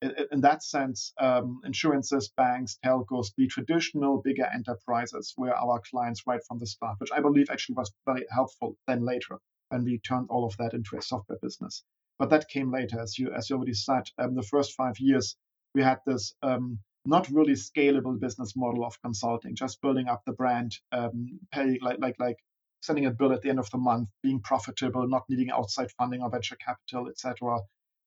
in, 0.00 0.14
in, 0.32 0.40
that 0.42 0.62
sense, 0.62 1.12
um, 1.18 1.60
insurances, 1.64 2.30
banks, 2.36 2.78
telcos, 2.84 3.34
the 3.36 3.48
traditional 3.48 4.22
bigger 4.22 4.46
enterprises 4.46 5.34
were 5.36 5.54
our 5.54 5.80
clients 5.90 6.22
right 6.26 6.40
from 6.46 6.58
the 6.58 6.66
start, 6.66 6.98
which 7.00 7.12
I 7.12 7.20
believe 7.20 7.50
actually 7.50 7.74
was 7.74 7.92
very 8.06 8.24
helpful 8.30 8.76
then 8.86 9.04
later 9.04 9.38
when 9.70 9.84
we 9.84 9.98
turned 9.98 10.28
all 10.30 10.46
of 10.46 10.56
that 10.58 10.72
into 10.72 10.96
a 10.96 11.02
software 11.02 11.38
business. 11.42 11.82
But 12.18 12.30
that 12.30 12.48
came 12.48 12.72
later, 12.72 13.00
as 13.00 13.18
you 13.18 13.32
as 13.32 13.48
you 13.48 13.56
already 13.56 13.74
said. 13.74 14.04
Um, 14.18 14.34
the 14.34 14.42
first 14.42 14.74
five 14.74 14.98
years 14.98 15.36
we 15.74 15.82
had 15.82 15.98
this 16.06 16.34
um, 16.42 16.78
not 17.04 17.28
really 17.30 17.54
scalable 17.54 18.18
business 18.18 18.54
model 18.56 18.84
of 18.84 19.00
consulting, 19.02 19.54
just 19.54 19.80
building 19.80 20.08
up 20.08 20.22
the 20.26 20.32
brand, 20.32 20.76
um, 20.92 21.40
pay 21.52 21.78
like 21.80 21.98
like 22.00 22.16
like 22.18 22.36
sending 22.80 23.06
a 23.06 23.10
bill 23.10 23.32
at 23.32 23.42
the 23.42 23.48
end 23.48 23.58
of 23.58 23.70
the 23.70 23.78
month, 23.78 24.08
being 24.22 24.40
profitable, 24.40 25.08
not 25.08 25.24
needing 25.28 25.50
outside 25.50 25.90
funding 25.92 26.22
or 26.22 26.30
venture 26.30 26.56
capital, 26.56 27.08
etc. 27.08 27.58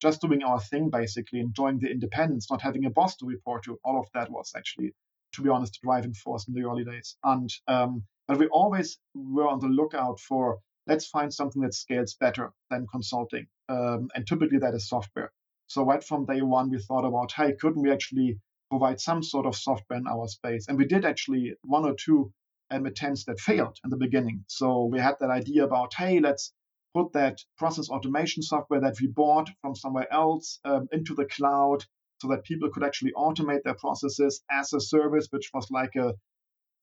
Just 0.01 0.21
doing 0.21 0.43
our 0.43 0.59
thing, 0.59 0.89
basically, 0.89 1.39
enjoying 1.39 1.79
the 1.79 1.91
independence, 1.91 2.49
not 2.49 2.61
having 2.61 2.85
a 2.85 2.89
boss 2.89 3.15
to 3.17 3.25
report 3.25 3.63
to. 3.65 3.79
All 3.83 3.99
of 3.99 4.07
that 4.13 4.31
was 4.31 4.51
actually, 4.55 4.93
to 5.33 5.41
be 5.41 5.49
honest, 5.49 5.77
a 5.77 5.85
driving 5.85 6.13
force 6.13 6.47
in 6.47 6.53
the 6.53 6.63
early 6.63 6.83
days. 6.83 7.17
And 7.23 7.49
um, 7.67 8.03
but 8.27 8.37
we 8.37 8.47
always 8.47 8.97
were 9.13 9.47
on 9.47 9.59
the 9.59 9.67
lookout 9.67 10.19
for 10.19 10.59
let's 10.87 11.07
find 11.07 11.33
something 11.33 11.61
that 11.61 11.73
scales 11.73 12.15
better 12.15 12.51
than 12.69 12.87
consulting, 12.87 13.47
um, 13.69 14.09
and 14.15 14.27
typically 14.27 14.59
that 14.59 14.73
is 14.73 14.87
software. 14.87 15.31
So 15.73 15.85
right 15.85 16.03
from 16.03 16.25
day 16.25 16.41
one, 16.41 16.69
we 16.69 16.79
thought 16.79 17.05
about, 17.05 17.31
hey, 17.31 17.53
couldn't 17.53 17.81
we 17.81 17.93
actually 17.93 18.37
provide 18.69 18.99
some 18.99 19.23
sort 19.23 19.45
of 19.45 19.55
software 19.55 19.99
in 19.99 20.05
our 20.05 20.27
space? 20.27 20.65
And 20.67 20.77
we 20.77 20.83
did 20.83 21.05
actually 21.05 21.53
one 21.61 21.85
or 21.85 21.95
two 21.95 22.33
um, 22.69 22.85
attempts 22.85 23.23
that 23.23 23.39
failed 23.39 23.77
in 23.85 23.89
the 23.89 23.95
beginning. 23.95 24.43
So 24.47 24.83
we 24.91 24.99
had 24.99 25.15
that 25.21 25.29
idea 25.29 25.63
about, 25.63 25.93
hey, 25.93 26.19
let's 26.19 26.51
put 26.93 27.13
that 27.13 27.39
process 27.57 27.87
automation 27.87 28.43
software 28.43 28.81
that 28.81 28.99
we 28.99 29.07
bought 29.07 29.49
from 29.61 29.73
somewhere 29.73 30.11
else 30.11 30.59
um, 30.65 30.89
into 30.91 31.15
the 31.15 31.23
cloud 31.23 31.85
so 32.21 32.27
that 32.27 32.43
people 32.43 32.69
could 32.69 32.83
actually 32.83 33.13
automate 33.13 33.63
their 33.63 33.75
processes 33.75 34.43
as 34.51 34.73
a 34.73 34.81
service, 34.81 35.27
which 35.29 35.51
was 35.53 35.71
like 35.71 35.95
a 35.95 36.15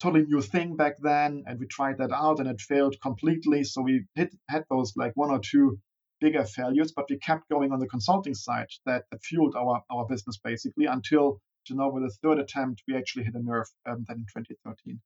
totally 0.00 0.24
new 0.24 0.40
thing 0.40 0.76
back 0.76 0.94
then. 1.02 1.44
And 1.46 1.60
we 1.60 1.66
tried 1.66 1.98
that 1.98 2.12
out 2.12 2.40
and 2.40 2.48
it 2.48 2.62
failed 2.62 2.96
completely. 3.02 3.64
So 3.64 3.82
we 3.82 4.06
hit, 4.14 4.34
had 4.48 4.64
those 4.70 4.94
like 4.96 5.12
one 5.14 5.30
or 5.30 5.40
two 5.40 5.78
bigger 6.20 6.44
failures, 6.44 6.92
but 6.92 7.06
we 7.08 7.18
kept 7.18 7.48
going 7.48 7.72
on 7.72 7.78
the 7.78 7.86
consulting 7.86 8.34
side 8.34 8.68
that, 8.86 9.04
fueled 9.22 9.54
our, 9.56 9.82
our 9.90 10.06
business 10.06 10.38
basically 10.42 10.86
until, 10.86 11.40
you 11.68 11.76
know, 11.76 11.88
with 11.88 12.02
the 12.02 12.10
third 12.22 12.38
attempt, 12.38 12.82
we 12.86 12.96
actually 12.96 13.24
hit 13.24 13.34
a 13.34 13.42
nerve 13.42 13.66
um, 13.88 14.04
then 14.08 14.18
in 14.18 14.26
2013. 14.42 15.00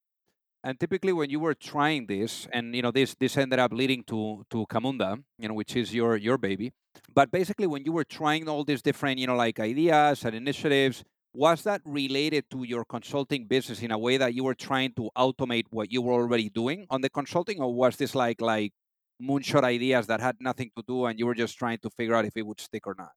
And 0.64 0.78
typically, 0.78 1.12
when 1.12 1.28
you 1.28 1.40
were 1.40 1.54
trying 1.54 2.07
this, 2.07 2.47
and 2.52 2.75
you 2.76 2.83
know 2.83 2.92
this 2.92 3.16
this 3.19 3.37
ended 3.37 3.59
up 3.59 3.73
leading 3.73 4.04
to 4.04 4.47
to 4.50 4.64
Camunda, 4.66 5.21
you 5.37 5.49
know, 5.49 5.54
which 5.54 5.75
is 5.75 5.92
your 5.92 6.16
your 6.16 6.38
baby. 6.38 6.73
But 7.12 7.33
basically, 7.33 7.66
when 7.66 7.85
you 7.85 7.90
were 7.90 8.04
trying 8.04 8.49
all 8.49 8.62
these 8.62 8.81
different, 8.81 9.19
you 9.19 9.26
know, 9.26 9.35
like 9.35 9.59
ideas 9.59 10.25
and 10.25 10.37
initiatives, 10.37 11.02
was 11.35 11.62
that 11.62 11.81
related 11.85 12.49
to 12.50 12.62
your 12.62 12.85
consulting 12.85 13.47
business 13.47 13.83
in 13.83 13.90
a 13.90 13.99
way 13.99 14.19
that 14.19 14.35
you 14.35 14.45
were 14.45 14.54
trying 14.54 14.92
to 14.95 15.11
automate 15.16 15.64
what 15.71 15.90
you 15.90 16.00
were 16.00 16.12
already 16.12 16.49
doing 16.49 16.87
on 16.90 17.00
the 17.00 17.11
consulting, 17.11 17.61
or 17.61 17.75
was 17.75 17.97
this 17.97 18.14
like 18.14 18.40
like 18.40 18.73
moonshot 19.22 19.64
ideas 19.64 20.06
that 20.08 20.20
had 20.20 20.36
nothing 20.40 20.70
to 20.76 20.82
do, 20.86 21.06
and 21.06 21.18
you 21.18 21.26
were 21.26 21.34
just 21.34 21.58
trying 21.58 21.78
to 21.78 21.90
figure 21.90 22.14
out 22.14 22.24
if 22.24 22.36
it 22.36 22.46
would 22.46 22.60
stick 22.60 22.86
or 22.86 22.94
not? 22.98 23.12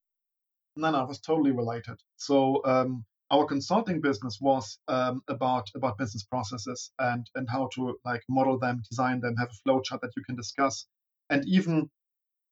No, 0.78 0.92
no, 0.92 1.04
it 1.04 1.08
was 1.08 1.20
totally 1.20 1.52
related. 1.52 1.98
So 2.18 2.62
um, 2.66 3.06
our 3.32 3.46
consulting 3.46 4.02
business 4.02 4.38
was 4.42 4.78
um, 4.88 5.22
about 5.28 5.70
about 5.76 5.98
business 5.98 6.24
processes 6.24 6.92
and 7.00 7.30
and 7.36 7.48
how 7.50 7.70
to 7.76 7.98
like 8.06 8.24
model 8.30 8.60
them, 8.60 8.84
design 8.90 9.22
them, 9.22 9.36
have 9.38 9.50
a 9.50 9.70
flowchart 9.70 10.02
that 10.02 10.12
you 10.16 10.24
can 10.24 10.36
discuss, 10.36 10.86
and 11.30 11.46
even 11.48 11.90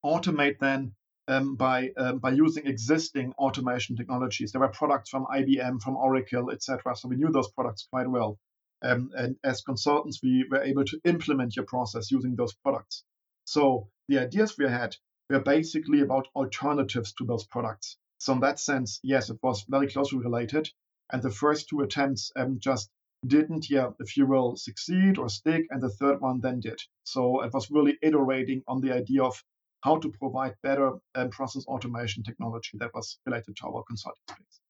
automate 0.04 0.58
them 0.58 0.94
um, 1.28 1.56
by 1.56 1.90
um, 1.96 2.18
by 2.18 2.30
using 2.30 2.66
existing 2.66 3.32
automation 3.38 3.96
technologies. 3.96 4.52
There 4.52 4.60
were 4.60 4.68
products 4.68 5.10
from 5.10 5.26
IBM, 5.26 5.80
from 5.80 5.96
Oracle, 5.96 6.50
etc. 6.50 6.96
So 6.96 7.08
we 7.08 7.16
knew 7.16 7.30
those 7.30 7.50
products 7.50 7.86
quite 7.90 8.08
well. 8.08 8.38
Um, 8.82 9.10
and 9.16 9.36
as 9.42 9.62
consultants, 9.62 10.20
we 10.22 10.44
were 10.50 10.62
able 10.62 10.84
to 10.84 11.00
implement 11.04 11.56
your 11.56 11.64
process 11.64 12.10
using 12.10 12.36
those 12.36 12.52
products. 12.52 13.04
So 13.44 13.88
the 14.08 14.18
ideas 14.18 14.56
we 14.58 14.66
had 14.68 14.96
were 15.30 15.40
basically 15.40 16.00
about 16.00 16.28
alternatives 16.34 17.12
to 17.14 17.24
those 17.24 17.46
products. 17.46 17.96
So 18.18 18.32
in 18.32 18.40
that 18.40 18.58
sense, 18.58 19.00
yes, 19.02 19.30
it 19.30 19.38
was 19.42 19.64
very 19.68 19.88
closely 19.88 20.18
related. 20.18 20.70
And 21.12 21.22
the 21.22 21.30
first 21.30 21.68
two 21.68 21.80
attempts 21.80 22.32
um, 22.36 22.58
just 22.58 22.90
didn't, 23.26 23.70
yeah, 23.70 23.90
if 24.00 24.16
you 24.16 24.26
will, 24.26 24.56
succeed 24.56 25.18
or 25.18 25.28
stick, 25.28 25.66
and 25.70 25.82
the 25.82 25.90
third 25.90 26.20
one 26.20 26.40
then 26.40 26.60
did. 26.60 26.80
So 27.04 27.42
it 27.42 27.52
was 27.52 27.70
really 27.70 27.98
iterating 28.02 28.62
on 28.66 28.80
the 28.80 28.92
idea 28.92 29.22
of 29.22 29.42
how 29.82 29.98
to 29.98 30.10
provide 30.10 30.54
better 30.62 30.92
um, 31.14 31.30
process 31.30 31.66
automation 31.66 32.22
technology 32.22 32.78
that 32.78 32.94
was 32.94 33.18
related 33.26 33.56
to 33.56 33.66
our 33.66 33.82
consulting 33.84 34.22
space. 34.28 34.60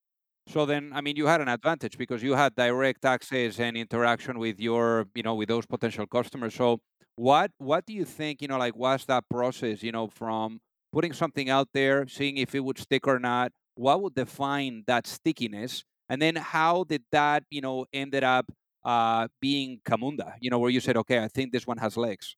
So 0.55 0.65
then, 0.65 0.93
I 0.95 1.01
mean, 1.01 1.17
you 1.17 1.27
had 1.27 1.41
an 1.41 1.49
advantage 1.49 1.99
because 1.99 2.23
you 2.23 2.35
had 2.35 2.55
direct 2.55 3.05
access 3.05 3.59
and 3.59 3.77
interaction 3.77 4.39
with 4.39 4.61
your, 4.61 5.05
you 5.13 5.25
know, 5.25 5.35
with 5.35 5.49
those 5.49 5.67
potential 5.67 6.07
customers. 6.07 6.55
So 6.55 6.79
what 7.17 7.51
what 7.59 7.87
do 7.87 7.93
you 7.93 8.05
think, 8.05 8.41
you 8.41 8.47
know, 8.47 8.57
like 8.57 8.77
was 8.77 9.05
that 9.07 9.25
process, 9.29 9.83
you 9.83 9.91
know, 9.91 10.07
from 10.07 10.61
putting 10.93 11.13
something 11.13 11.51
out 11.51 11.71
there, 11.75 12.07
seeing 12.07 12.37
if 12.37 12.55
it 12.55 12.61
would 12.61 12.79
stick 12.79 13.09
or 13.09 13.19
not? 13.19 13.51
What 13.75 14.01
would 14.01 14.15
define 14.15 14.85
that 14.87 15.09
stickiness? 15.09 15.83
And 16.09 16.23
then 16.23 16.37
how 16.37 16.85
did 16.85 17.03
that, 17.11 17.43
you 17.51 17.61
know, 17.61 17.87
ended 17.93 18.23
up 18.23 18.47
uh, 18.85 19.27
being 19.41 19.81
Camunda, 19.85 20.35
you 20.41 20.51
know, 20.51 20.61
where 20.61 20.71
you 20.71 20.79
said, 20.79 20.97
okay, 20.99 21.19
I 21.19 21.27
think 21.27 21.51
this 21.51 21.67
one 21.67 21.79
has 21.79 21.97
legs? 21.97 22.37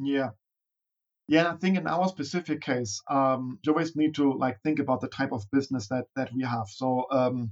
Yeah. 0.00 0.30
Yeah, 1.28 1.50
I 1.52 1.56
think 1.56 1.76
in 1.76 1.86
our 1.88 2.08
specific 2.08 2.60
case, 2.60 3.02
um, 3.10 3.58
you 3.62 3.72
always 3.72 3.96
need 3.96 4.14
to 4.14 4.32
like 4.32 4.60
think 4.62 4.78
about 4.78 5.00
the 5.00 5.08
type 5.08 5.32
of 5.32 5.44
business 5.50 5.88
that 5.88 6.06
that 6.14 6.32
we 6.32 6.44
have. 6.44 6.68
So 6.68 7.06
um, 7.10 7.50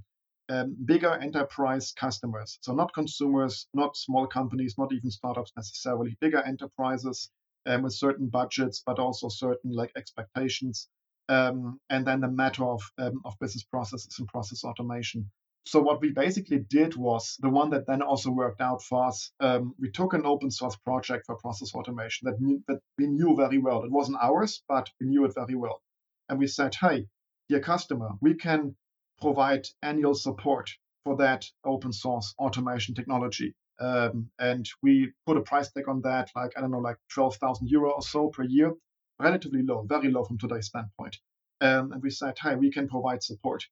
um, 0.49 0.77
bigger 0.85 1.13
enterprise 1.13 1.93
customers, 1.93 2.59
so 2.63 2.73
not 2.75 2.95
consumers, 2.95 3.67
not 3.75 3.97
small 3.97 4.27
companies, 4.29 4.77
not 4.79 4.93
even 4.93 5.11
startups 5.11 5.53
necessarily. 5.57 6.17
Bigger 6.21 6.43
enterprises 6.43 7.31
um, 7.67 7.83
with 7.83 7.95
certain 7.95 8.29
budgets, 8.29 8.83
but 8.87 8.99
also 8.99 9.29
certain 9.29 9.73
like 9.73 9.93
expectations. 9.97 10.89
Um, 11.29 11.81
and 11.89 12.07
then 12.07 12.21
the 12.21 12.29
matter 12.29 12.65
of, 12.65 12.83
um, 12.99 13.23
of 13.25 13.35
business 13.41 13.65
processes 13.65 14.17
and 14.19 14.29
process 14.29 14.63
automation. 14.65 15.31
So 15.67 15.81
what 15.81 16.01
we 16.03 16.11
basically 16.11 16.59
did 16.59 16.95
was 16.95 17.39
the 17.41 17.49
one 17.49 17.71
that 17.71 17.87
then 17.87 18.03
also 18.03 18.31
worked 18.31 18.61
out 18.61 18.83
for 18.83 19.07
us. 19.07 19.33
Um, 19.41 19.75
we 19.79 19.91
took 19.91 20.13
an 20.13 20.27
open 20.27 20.51
source 20.51 20.77
project 20.77 21.25
for 21.27 21.37
process 21.37 21.75
automation 21.75 22.27
that, 22.29 22.41
knew, 22.41 22.63
that 22.69 22.81
we 22.99 23.07
knew 23.07 23.35
very 23.35 23.59
well. 23.59 23.83
It 23.83 23.91
wasn't 23.91 24.19
ours, 24.21 24.63
but 24.69 24.91
we 25.01 25.07
knew 25.07 25.25
it 25.25 25.35
very 25.35 25.55
well. 25.55 25.81
And 26.29 26.39
we 26.39 26.49
said, 26.49 26.75
hey, 26.75 27.07
dear 27.49 27.61
customer, 27.61 28.11
we 28.21 28.35
can 28.35 28.77
provide 29.21 29.67
annual 29.83 30.15
support 30.15 30.71
for 31.05 31.17
that 31.17 31.47
open 31.65 31.93
source 31.93 32.35
automation 32.39 32.95
technology. 32.95 33.55
Um, 33.81 34.31
and 34.39 34.69
we 34.83 35.13
put 35.27 35.37
a 35.37 35.43
price 35.43 35.73
tag 35.73 35.89
on 35.89 36.03
that, 36.03 36.31
like, 36.37 36.53
I 36.57 36.61
don't 36.61 36.71
know, 36.71 36.79
like 36.79 36.99
12,000 37.13 37.69
euro 37.69 37.91
or 37.91 38.03
so 38.03 38.29
per 38.29 38.43
year, 38.43 38.73
relatively 39.19 39.63
low, 39.63 39.83
very 39.89 40.11
low 40.11 40.25
from 40.25 40.39
today's 40.39 40.67
standpoint. 40.67 41.19
Um, 41.61 41.93
and 41.93 42.03
we 42.03 42.11
said, 42.11 42.37
hey, 42.39 42.55
we 42.55 42.71
can 42.71 42.89
provide 42.89 43.23
support. 43.23 43.65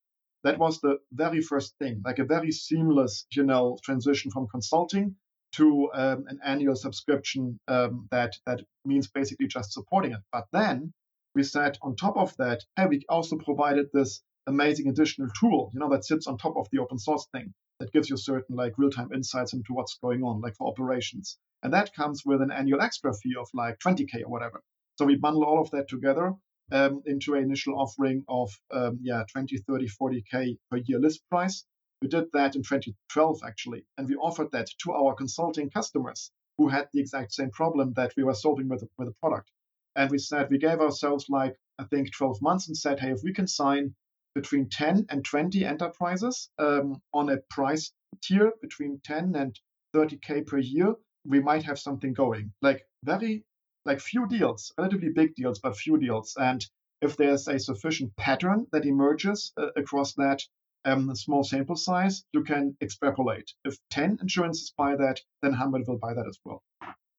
That 0.44 0.58
was 0.58 0.80
the 0.80 0.98
very 1.12 1.40
first 1.40 1.76
thing, 1.78 2.02
like 2.04 2.18
a 2.18 2.24
very 2.24 2.50
seamless, 2.50 3.26
you 3.32 3.44
know, 3.44 3.78
transition 3.84 4.30
from 4.30 4.48
consulting 4.48 5.16
to 5.52 5.90
um, 5.94 6.24
an 6.28 6.40
annual 6.44 6.74
subscription 6.74 7.60
um, 7.68 8.08
that 8.10 8.34
that 8.46 8.62
means 8.84 9.08
basically 9.08 9.46
just 9.46 9.72
supporting 9.72 10.12
it. 10.12 10.20
But 10.32 10.46
then 10.52 10.92
we 11.34 11.42
said 11.42 11.78
on 11.82 11.94
top 11.94 12.16
of 12.16 12.36
that, 12.38 12.62
hey, 12.76 12.86
we 12.86 13.04
also 13.08 13.36
provided 13.36 13.86
this 13.92 14.22
amazing 14.46 14.88
additional 14.88 15.28
tool, 15.38 15.70
you 15.72 15.80
know, 15.80 15.90
that 15.90 16.04
sits 16.04 16.26
on 16.26 16.38
top 16.38 16.56
of 16.56 16.66
the 16.72 16.78
open 16.78 16.98
source 16.98 17.26
thing 17.32 17.54
that 17.78 17.92
gives 17.92 18.10
you 18.10 18.16
certain 18.16 18.56
like 18.56 18.74
real-time 18.78 19.12
insights 19.12 19.52
into 19.52 19.72
what's 19.72 19.98
going 19.98 20.22
on, 20.22 20.40
like 20.40 20.56
for 20.56 20.68
operations. 20.68 21.38
And 21.62 21.72
that 21.74 21.94
comes 21.94 22.22
with 22.24 22.42
an 22.42 22.50
annual 22.50 22.80
extra 22.80 23.14
fee 23.14 23.36
of 23.38 23.48
like 23.54 23.78
20k 23.78 24.22
or 24.24 24.30
whatever. 24.30 24.62
So 24.98 25.06
we 25.06 25.16
bundle 25.16 25.44
all 25.44 25.60
of 25.60 25.70
that 25.70 25.88
together 25.88 26.34
um, 26.70 27.02
into 27.06 27.34
an 27.34 27.42
initial 27.42 27.78
offering 27.78 28.24
of 28.28 28.50
um, 28.70 28.98
yeah 29.02 29.24
20, 29.32 29.58
30, 29.58 29.88
40k 29.88 30.58
per 30.70 30.78
year 30.78 30.98
list 30.98 31.22
price. 31.28 31.64
We 32.00 32.08
did 32.08 32.26
that 32.32 32.56
in 32.56 32.62
2012 32.62 33.40
actually, 33.46 33.84
and 33.96 34.08
we 34.08 34.16
offered 34.16 34.50
that 34.52 34.68
to 34.84 34.92
our 34.92 35.14
consulting 35.14 35.70
customers 35.70 36.30
who 36.58 36.68
had 36.68 36.88
the 36.92 37.00
exact 37.00 37.32
same 37.32 37.50
problem 37.50 37.92
that 37.94 38.12
we 38.16 38.24
were 38.24 38.34
solving 38.34 38.68
with 38.68 38.84
with 38.98 39.08
the 39.08 39.14
product. 39.20 39.50
And 39.94 40.10
we 40.10 40.18
said 40.18 40.50
we 40.50 40.58
gave 40.58 40.80
ourselves 40.80 41.26
like 41.28 41.56
I 41.78 41.84
think 41.84 42.12
12 42.12 42.40
months 42.42 42.68
and 42.68 42.76
said, 42.76 43.00
hey, 43.00 43.10
if 43.10 43.22
we 43.22 43.32
can 43.32 43.46
sign 43.46 43.94
between 44.34 44.68
10 44.68 45.06
and 45.10 45.24
20 45.24 45.64
enterprises 45.64 46.48
um, 46.58 47.02
on 47.12 47.28
a 47.28 47.38
price 47.50 47.92
tier 48.22 48.52
between 48.60 49.00
10 49.04 49.34
and 49.34 49.58
30k 49.94 50.46
per 50.46 50.58
year, 50.58 50.94
we 51.26 51.40
might 51.40 51.64
have 51.64 51.78
something 51.78 52.12
going. 52.12 52.52
Like 52.62 52.86
very, 53.04 53.44
like 53.84 54.00
few 54.00 54.26
deals, 54.26 54.72
relatively 54.78 55.10
big 55.10 55.34
deals, 55.34 55.58
but 55.58 55.76
few 55.76 55.98
deals. 55.98 56.34
And 56.38 56.64
if 57.00 57.16
there's 57.16 57.48
a 57.48 57.58
sufficient 57.58 58.14
pattern 58.16 58.66
that 58.72 58.86
emerges 58.86 59.52
uh, 59.56 59.68
across 59.76 60.14
that 60.14 60.40
um, 60.84 61.14
small 61.14 61.44
sample 61.44 61.76
size, 61.76 62.24
you 62.32 62.42
can 62.42 62.76
extrapolate. 62.80 63.50
If 63.64 63.76
10 63.90 64.18
insurances 64.20 64.72
buy 64.76 64.96
that, 64.96 65.20
then 65.42 65.52
100 65.52 65.86
will 65.86 65.98
buy 65.98 66.14
that 66.14 66.26
as 66.26 66.38
well. 66.44 66.62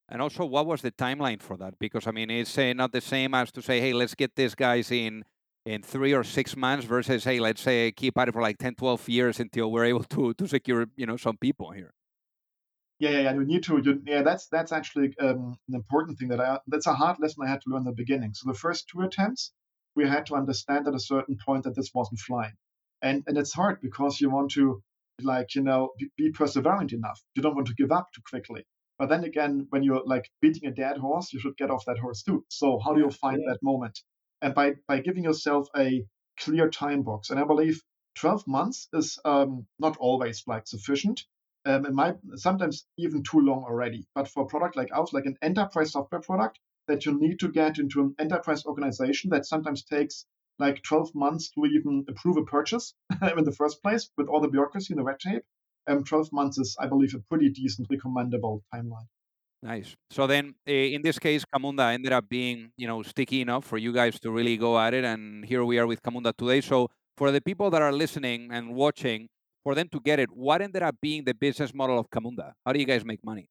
And 0.09 0.21
also, 0.21 0.45
what 0.45 0.65
was 0.65 0.81
the 0.81 0.91
timeline 0.91 1.41
for 1.41 1.57
that? 1.57 1.79
Because 1.79 2.07
I 2.07 2.11
mean, 2.11 2.29
it's 2.29 2.57
uh, 2.57 2.73
not 2.73 2.91
the 2.91 3.01
same 3.01 3.33
as 3.33 3.51
to 3.53 3.61
say, 3.61 3.79
"Hey, 3.79 3.93
let's 3.93 4.15
get 4.15 4.35
these 4.35 4.53
guys 4.53 4.91
in 4.91 5.23
in 5.65 5.81
three 5.81 6.13
or 6.13 6.23
six 6.23 6.57
months 6.57 6.85
versus 6.85 7.23
hey 7.23 7.39
let's 7.39 7.61
say 7.61 7.91
keep 7.91 8.17
at 8.17 8.27
it 8.27 8.33
for 8.33 8.41
like 8.41 8.57
10 8.57 8.75
12 8.75 9.07
years 9.09 9.39
until 9.39 9.71
we're 9.71 9.85
able 9.85 10.03
to 10.03 10.33
to 10.33 10.47
secure 10.47 10.87
you 10.95 11.05
know 11.05 11.17
some 11.17 11.37
people 11.37 11.71
here 11.71 11.93
yeah 13.03 13.11
yeah, 13.15 13.23
yeah. 13.25 13.33
you 13.33 13.45
need 13.45 13.63
to 13.63 13.81
you, 13.85 14.01
yeah 14.05 14.23
that's 14.23 14.47
that's 14.55 14.71
actually 14.79 15.09
um, 15.19 15.41
an 15.69 15.75
important 15.81 16.17
thing 16.17 16.29
that 16.29 16.41
i 16.41 16.59
that's 16.67 16.87
a 16.87 16.93
hard 17.01 17.17
lesson 17.19 17.43
i 17.45 17.49
had 17.49 17.61
to 17.61 17.69
learn 17.69 17.83
in 17.85 17.91
the 17.91 18.01
beginning 18.03 18.33
so 18.33 18.49
the 18.51 18.57
first 18.65 18.87
two 18.89 19.01
attempts 19.01 19.51
we 19.95 20.07
had 20.07 20.25
to 20.27 20.35
understand 20.35 20.87
at 20.87 20.95
a 20.95 21.07
certain 21.11 21.37
point 21.45 21.63
that 21.63 21.75
this 21.75 21.91
wasn't 21.93 22.19
flying 22.27 22.55
and 23.01 23.23
and 23.27 23.37
it's 23.37 23.53
hard 23.61 23.77
because 23.81 24.21
you 24.21 24.29
want 24.29 24.51
to 24.51 24.81
like 25.21 25.55
you 25.55 25.63
know 25.63 25.81
be, 25.99 26.09
be 26.17 26.31
perseverant 26.31 26.93
enough 26.93 27.19
you 27.35 27.43
don't 27.43 27.55
want 27.55 27.67
to 27.67 27.75
give 27.81 27.91
up 27.91 28.07
too 28.15 28.21
quickly 28.29 28.63
But 28.99 29.09
then 29.09 29.23
again, 29.25 29.67
when 29.71 29.83
you're 29.83 30.03
like 30.05 30.29
beating 30.41 30.69
a 30.69 30.71
dead 30.73 30.97
horse, 30.97 31.33
you 31.33 31.39
should 31.41 31.57
get 31.57 31.71
off 31.71 31.85
that 31.87 31.99
horse 31.99 32.23
too. 32.23 32.45
So 32.49 32.79
how 32.83 32.93
do 32.93 33.01
you 33.01 33.11
find 33.11 33.39
yeah. 33.41 33.53
that 33.53 33.63
moment? 33.63 33.99
And 34.41 34.55
by 34.55 34.75
by 34.87 35.01
giving 35.01 35.25
yourself 35.25 35.67
a 35.77 36.05
clear 36.39 36.69
time 36.69 37.03
box, 37.03 37.29
and 37.29 37.39
I 37.39 37.45
believe 37.45 37.81
12 38.15 38.47
months 38.47 38.87
is 38.93 39.19
um, 39.25 39.67
not 39.79 39.97
always 39.97 40.43
like 40.47 40.67
sufficient. 40.67 41.25
Um, 41.65 41.85
it 41.85 41.93
might 41.93 42.15
sometimes 42.35 42.85
even 42.97 43.23
too 43.23 43.39
long 43.39 43.63
already. 43.63 44.05
But 44.15 44.27
for 44.27 44.43
a 44.43 44.47
product 44.47 44.75
like 44.75 44.89
ours, 44.93 45.13
like 45.13 45.25
an 45.25 45.37
enterprise 45.41 45.91
software 45.93 46.21
product, 46.21 46.59
that 46.87 47.05
you 47.05 47.17
need 47.17 47.39
to 47.39 47.49
get 47.49 47.79
into 47.79 48.01
an 48.01 48.15
enterprise 48.19 48.65
organization 48.65 49.29
that 49.29 49.45
sometimes 49.45 49.83
takes 49.83 50.25
like 50.59 50.83
12 50.83 51.15
months 51.15 51.49
to 51.51 51.65
even 51.65 52.05
approve 52.09 52.37
a 52.37 52.43
purchase 52.43 52.93
in 53.37 53.43
the 53.43 53.51
first 53.51 53.81
place 53.81 54.09
with 54.17 54.27
all 54.27 54.41
the 54.41 54.47
bureaucracy 54.47 54.93
and 54.93 54.99
the 54.99 55.03
red 55.03 55.19
tape. 55.19 55.43
Um, 55.87 56.03
12 56.03 56.31
months 56.31 56.57
is, 56.57 56.77
I 56.79 56.87
believe, 56.87 57.13
a 57.13 57.19
pretty 57.19 57.49
decent, 57.49 57.87
recommendable 57.89 58.63
timeline. 58.73 59.07
Nice. 59.61 59.95
So 60.11 60.27
then, 60.27 60.55
eh, 60.67 60.93
in 60.95 61.01
this 61.01 61.19
case, 61.19 61.43
Camunda 61.45 61.93
ended 61.93 62.11
up 62.11 62.27
being, 62.29 62.71
you 62.77 62.87
know, 62.87 63.01
sticky 63.01 63.41
enough 63.41 63.65
for 63.65 63.77
you 63.77 63.93
guys 63.93 64.19
to 64.21 64.31
really 64.31 64.57
go 64.57 64.77
at 64.77 64.93
it, 64.93 65.03
and 65.05 65.45
here 65.45 65.63
we 65.63 65.79
are 65.79 65.87
with 65.87 66.01
Camunda 66.01 66.33
today. 66.37 66.61
So, 66.61 66.89
for 67.17 67.31
the 67.31 67.41
people 67.41 67.69
that 67.69 67.81
are 67.81 67.91
listening 67.91 68.49
and 68.51 68.75
watching, 68.75 69.29
for 69.63 69.75
them 69.75 69.87
to 69.89 69.99
get 69.99 70.19
it, 70.19 70.29
what 70.31 70.61
ended 70.61 70.83
up 70.83 70.95
being 71.01 71.23
the 71.23 71.33
business 71.33 71.73
model 71.73 71.99
of 71.99 72.09
Camunda? 72.09 72.53
How 72.65 72.73
do 72.73 72.79
you 72.79 72.85
guys 72.85 73.05
make 73.05 73.23
money? 73.23 73.47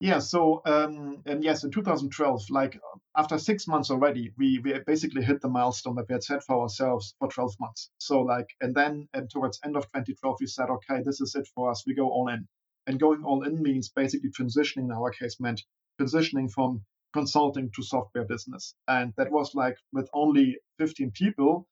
Yeah, 0.00 0.18
so 0.18 0.60
um, 0.66 1.22
and 1.24 1.42
yes, 1.42 1.64
in 1.64 1.70
2012, 1.70 2.50
like 2.50 2.78
after 3.16 3.38
six 3.38 3.66
months 3.66 3.90
already, 3.90 4.32
we 4.36 4.58
we 4.58 4.78
basically 4.86 5.22
hit 5.22 5.40
the 5.40 5.48
milestone 5.48 5.94
that 5.94 6.06
we 6.08 6.12
had 6.14 6.24
set 6.24 6.42
for 6.42 6.62
ourselves 6.62 7.14
for 7.18 7.28
12 7.28 7.54
months. 7.60 7.90
So 7.98 8.20
like, 8.20 8.48
and 8.60 8.74
then 8.74 9.08
and 9.14 9.30
towards 9.30 9.60
end 9.64 9.76
of 9.76 9.84
2012, 9.84 10.36
we 10.40 10.46
said, 10.46 10.68
okay, 10.68 11.00
this 11.02 11.20
is 11.20 11.34
it 11.36 11.48
for 11.54 11.70
us. 11.70 11.84
We 11.86 11.94
go 11.94 12.10
all 12.10 12.28
in, 12.28 12.46
and 12.86 13.00
going 13.00 13.22
all 13.24 13.44
in 13.44 13.62
means 13.62 13.88
basically 13.88 14.30
transitioning. 14.30 14.84
In 14.84 14.92
our 14.92 15.10
case, 15.10 15.38
meant 15.40 15.62
transitioning 16.00 16.50
from 16.50 16.82
consulting 17.12 17.70
to 17.76 17.82
software 17.82 18.24
business, 18.24 18.74
and 18.88 19.14
that 19.16 19.30
was 19.30 19.54
like 19.54 19.76
with 19.92 20.10
only 20.12 20.58
15 20.78 21.12
people 21.12 21.68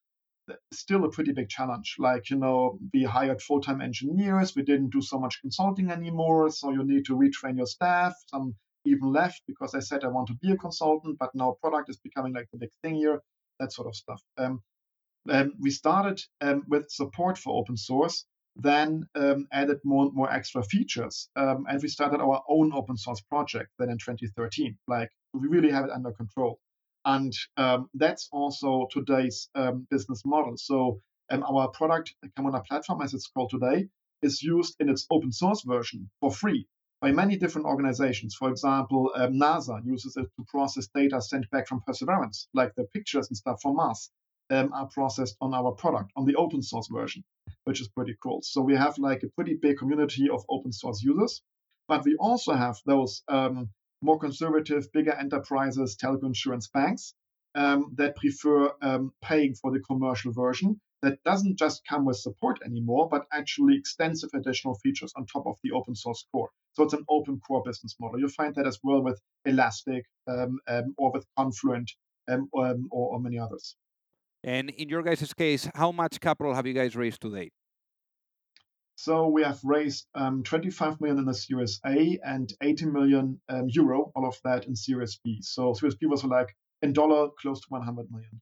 still 0.72 1.04
a 1.04 1.10
pretty 1.10 1.32
big 1.32 1.48
challenge. 1.48 1.96
Like, 1.98 2.30
you 2.30 2.36
know, 2.36 2.78
we 2.92 3.04
hired 3.04 3.40
full 3.42 3.60
time 3.60 3.80
engineers, 3.80 4.54
we 4.56 4.62
didn't 4.62 4.90
do 4.90 5.02
so 5.02 5.18
much 5.18 5.40
consulting 5.40 5.90
anymore. 5.90 6.50
So 6.50 6.70
you 6.70 6.84
need 6.84 7.04
to 7.06 7.16
retrain 7.16 7.56
your 7.56 7.66
staff. 7.66 8.14
Some 8.28 8.54
even 8.84 9.12
left 9.12 9.42
because 9.46 9.74
I 9.74 9.80
said 9.80 10.04
I 10.04 10.08
want 10.08 10.28
to 10.28 10.34
be 10.34 10.52
a 10.52 10.56
consultant, 10.56 11.16
but 11.18 11.30
now 11.34 11.56
product 11.60 11.88
is 11.88 11.98
becoming 11.98 12.32
like 12.32 12.48
the 12.52 12.58
big 12.58 12.70
thing 12.82 12.96
here, 12.96 13.20
that 13.60 13.72
sort 13.72 13.88
of 13.88 13.94
stuff. 13.94 14.20
Um, 14.36 14.60
um, 15.30 15.52
we 15.60 15.70
started 15.70 16.20
um, 16.40 16.64
with 16.68 16.90
support 16.90 17.38
for 17.38 17.56
open 17.56 17.76
source, 17.76 18.24
then 18.56 19.04
um, 19.14 19.46
added 19.52 19.78
more 19.84 20.06
and 20.06 20.14
more 20.14 20.32
extra 20.32 20.62
features. 20.64 21.28
Um, 21.36 21.64
and 21.68 21.80
we 21.80 21.88
started 21.88 22.20
our 22.20 22.42
own 22.48 22.72
open 22.72 22.96
source 22.96 23.20
project 23.20 23.70
then 23.78 23.90
in 23.90 23.98
2013. 23.98 24.76
Like, 24.88 25.10
we 25.32 25.48
really 25.48 25.70
have 25.70 25.84
it 25.84 25.90
under 25.90 26.12
control. 26.12 26.58
And 27.04 27.32
um, 27.56 27.88
that's 27.94 28.28
also 28.32 28.86
today's 28.90 29.48
um, 29.54 29.86
business 29.90 30.22
model. 30.24 30.56
So 30.56 31.00
um, 31.30 31.42
our 31.42 31.68
product, 31.68 32.14
the 32.22 32.28
Camunda 32.28 32.64
platform, 32.64 33.02
as 33.02 33.14
it's 33.14 33.28
called 33.28 33.50
today, 33.50 33.88
is 34.22 34.42
used 34.42 34.76
in 34.78 34.88
its 34.88 35.06
open 35.10 35.32
source 35.32 35.62
version 35.62 36.10
for 36.20 36.30
free 36.30 36.66
by 37.00 37.10
many 37.10 37.36
different 37.36 37.66
organizations. 37.66 38.36
For 38.36 38.48
example, 38.50 39.10
um, 39.16 39.32
NASA 39.32 39.84
uses 39.84 40.16
it 40.16 40.28
to 40.36 40.44
process 40.46 40.86
data 40.94 41.20
sent 41.20 41.50
back 41.50 41.66
from 41.66 41.82
Perseverance, 41.84 42.48
like 42.54 42.74
the 42.76 42.84
pictures 42.84 43.28
and 43.28 43.36
stuff 43.36 43.60
from 43.60 43.76
Mars. 43.76 44.10
Um, 44.50 44.70
are 44.74 44.86
processed 44.86 45.36
on 45.40 45.54
our 45.54 45.72
product 45.72 46.12
on 46.14 46.26
the 46.26 46.34
open 46.34 46.62
source 46.62 46.86
version, 46.88 47.24
which 47.64 47.80
is 47.80 47.88
pretty 47.88 48.14
cool. 48.22 48.42
So 48.42 48.60
we 48.60 48.76
have 48.76 48.98
like 48.98 49.22
a 49.22 49.30
pretty 49.30 49.54
big 49.54 49.78
community 49.78 50.28
of 50.28 50.44
open 50.50 50.72
source 50.72 51.02
users, 51.02 51.40
but 51.88 52.04
we 52.04 52.16
also 52.16 52.52
have 52.52 52.76
those 52.84 53.22
um, 53.28 53.70
more 54.02 54.18
conservative, 54.18 54.92
bigger 54.92 55.12
enterprises, 55.12 55.96
telco 55.96 56.24
insurance 56.24 56.68
banks 56.68 57.14
um, 57.54 57.92
that 57.96 58.16
prefer 58.16 58.72
um, 58.82 59.12
paying 59.22 59.54
for 59.54 59.70
the 59.70 59.80
commercial 59.80 60.32
version 60.32 60.80
that 61.02 61.22
doesn't 61.24 61.58
just 61.58 61.82
come 61.88 62.04
with 62.04 62.16
support 62.16 62.60
anymore, 62.64 63.08
but 63.10 63.26
actually 63.32 63.76
extensive 63.76 64.30
additional 64.34 64.74
features 64.76 65.12
on 65.16 65.26
top 65.26 65.46
of 65.46 65.56
the 65.62 65.72
open 65.72 65.94
source 65.94 66.24
core. 66.30 66.50
So 66.74 66.84
it's 66.84 66.94
an 66.94 67.04
open 67.08 67.40
core 67.40 67.62
business 67.64 67.96
model. 68.00 68.20
You 68.20 68.28
find 68.28 68.54
that 68.54 68.66
as 68.66 68.78
well 68.82 69.02
with 69.02 69.20
Elastic 69.44 70.04
um, 70.28 70.58
um 70.68 70.94
or 70.96 71.12
with 71.12 71.26
Confluent 71.36 71.90
um, 72.28 72.48
um, 72.56 72.88
or, 72.90 73.14
or 73.14 73.20
many 73.20 73.38
others. 73.38 73.76
And 74.44 74.70
in 74.70 74.88
your 74.88 75.02
guys' 75.02 75.32
case, 75.34 75.68
how 75.74 75.92
much 75.92 76.20
capital 76.20 76.54
have 76.54 76.66
you 76.66 76.72
guys 76.72 76.96
raised 76.96 77.20
to 77.22 77.30
date? 77.30 77.52
So 79.02 79.26
we 79.26 79.42
have 79.42 79.58
raised 79.64 80.06
um, 80.14 80.44
25 80.44 81.00
million 81.00 81.18
in 81.18 81.24
the 81.24 81.34
Series 81.34 81.80
A 81.84 82.20
and 82.22 82.52
80 82.62 82.86
million 82.86 83.40
um, 83.48 83.66
euro, 83.68 84.12
all 84.14 84.28
of 84.28 84.38
that 84.44 84.66
in 84.66 84.76
Series 84.76 85.18
B. 85.24 85.40
So 85.42 85.74
Series 85.74 85.96
B 85.96 86.06
was 86.06 86.22
like 86.22 86.54
in 86.82 86.92
dollar 86.92 87.30
close 87.36 87.60
to 87.62 87.66
100 87.70 88.12
million. 88.12 88.40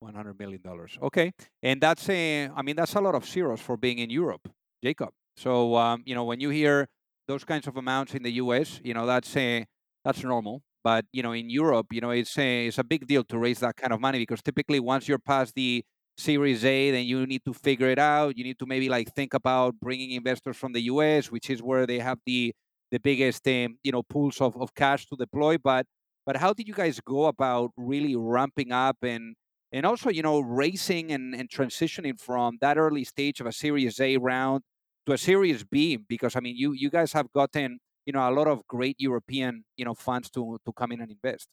100 0.00 0.38
million 0.38 0.60
dollars. 0.60 0.98
Okay, 1.00 1.32
and 1.62 1.80
that's 1.80 2.10
a, 2.10 2.50
I 2.54 2.60
mean, 2.60 2.76
that's 2.76 2.94
a 2.94 3.00
lot 3.00 3.14
of 3.14 3.24
zeros 3.24 3.62
for 3.62 3.78
being 3.78 3.96
in 3.96 4.10
Europe, 4.10 4.50
Jakob. 4.84 5.14
So 5.38 5.76
um, 5.76 6.02
you 6.04 6.14
know, 6.14 6.24
when 6.24 6.40
you 6.40 6.50
hear 6.50 6.88
those 7.26 7.44
kinds 7.44 7.66
of 7.66 7.78
amounts 7.78 8.14
in 8.14 8.22
the 8.22 8.32
U.S., 8.32 8.82
you 8.84 8.92
know, 8.92 9.06
that's 9.06 9.34
a, 9.34 9.64
that's 10.04 10.22
normal. 10.22 10.60
But 10.84 11.06
you 11.10 11.22
know, 11.22 11.32
in 11.32 11.48
Europe, 11.48 11.86
you 11.90 12.02
know, 12.02 12.10
it's 12.10 12.36
a, 12.36 12.66
it's 12.66 12.76
a 12.76 12.84
big 12.84 13.06
deal 13.06 13.24
to 13.24 13.38
raise 13.38 13.60
that 13.60 13.76
kind 13.76 13.94
of 13.94 14.00
money 14.02 14.18
because 14.18 14.42
typically 14.42 14.78
once 14.78 15.08
you're 15.08 15.18
past 15.18 15.54
the 15.54 15.86
Series 16.18 16.64
A, 16.64 16.90
then 16.90 17.04
you 17.04 17.26
need 17.26 17.44
to 17.44 17.52
figure 17.52 17.88
it 17.88 17.98
out. 17.98 18.36
You 18.38 18.44
need 18.44 18.58
to 18.60 18.66
maybe 18.66 18.88
like 18.88 19.14
think 19.14 19.34
about 19.34 19.78
bringing 19.80 20.12
investors 20.12 20.56
from 20.56 20.72
the 20.72 20.80
US, 20.82 21.30
which 21.30 21.50
is 21.50 21.62
where 21.62 21.86
they 21.86 21.98
have 21.98 22.18
the 22.26 22.54
the 22.90 22.98
biggest 23.00 23.46
um, 23.48 23.78
you 23.82 23.92
know 23.92 24.02
pools 24.02 24.40
of, 24.40 24.56
of 24.56 24.74
cash 24.74 25.06
to 25.06 25.16
deploy. 25.16 25.58
But 25.58 25.86
but 26.24 26.36
how 26.36 26.52
did 26.52 26.68
you 26.68 26.74
guys 26.74 27.00
go 27.00 27.26
about 27.26 27.70
really 27.76 28.16
ramping 28.16 28.72
up 28.72 28.96
and 29.02 29.36
and 29.72 29.84
also 29.84 30.10
you 30.10 30.22
know 30.22 30.40
racing 30.40 31.12
and, 31.12 31.34
and 31.34 31.48
transitioning 31.48 32.18
from 32.20 32.58
that 32.60 32.78
early 32.78 33.04
stage 33.04 33.40
of 33.40 33.46
a 33.46 33.52
Series 33.52 34.00
A 34.00 34.16
round 34.16 34.62
to 35.06 35.12
a 35.12 35.18
Series 35.18 35.64
B? 35.64 35.96
Because 35.96 36.36
I 36.36 36.40
mean 36.40 36.56
you 36.56 36.72
you 36.72 36.90
guys 36.90 37.12
have 37.12 37.30
gotten 37.32 37.78
you 38.06 38.12
know 38.12 38.28
a 38.28 38.32
lot 38.32 38.48
of 38.48 38.66
great 38.66 38.96
European 38.98 39.64
you 39.76 39.84
know 39.84 39.94
funds 39.94 40.30
to 40.30 40.58
to 40.64 40.72
come 40.72 40.92
in 40.92 41.00
and 41.00 41.10
invest. 41.10 41.48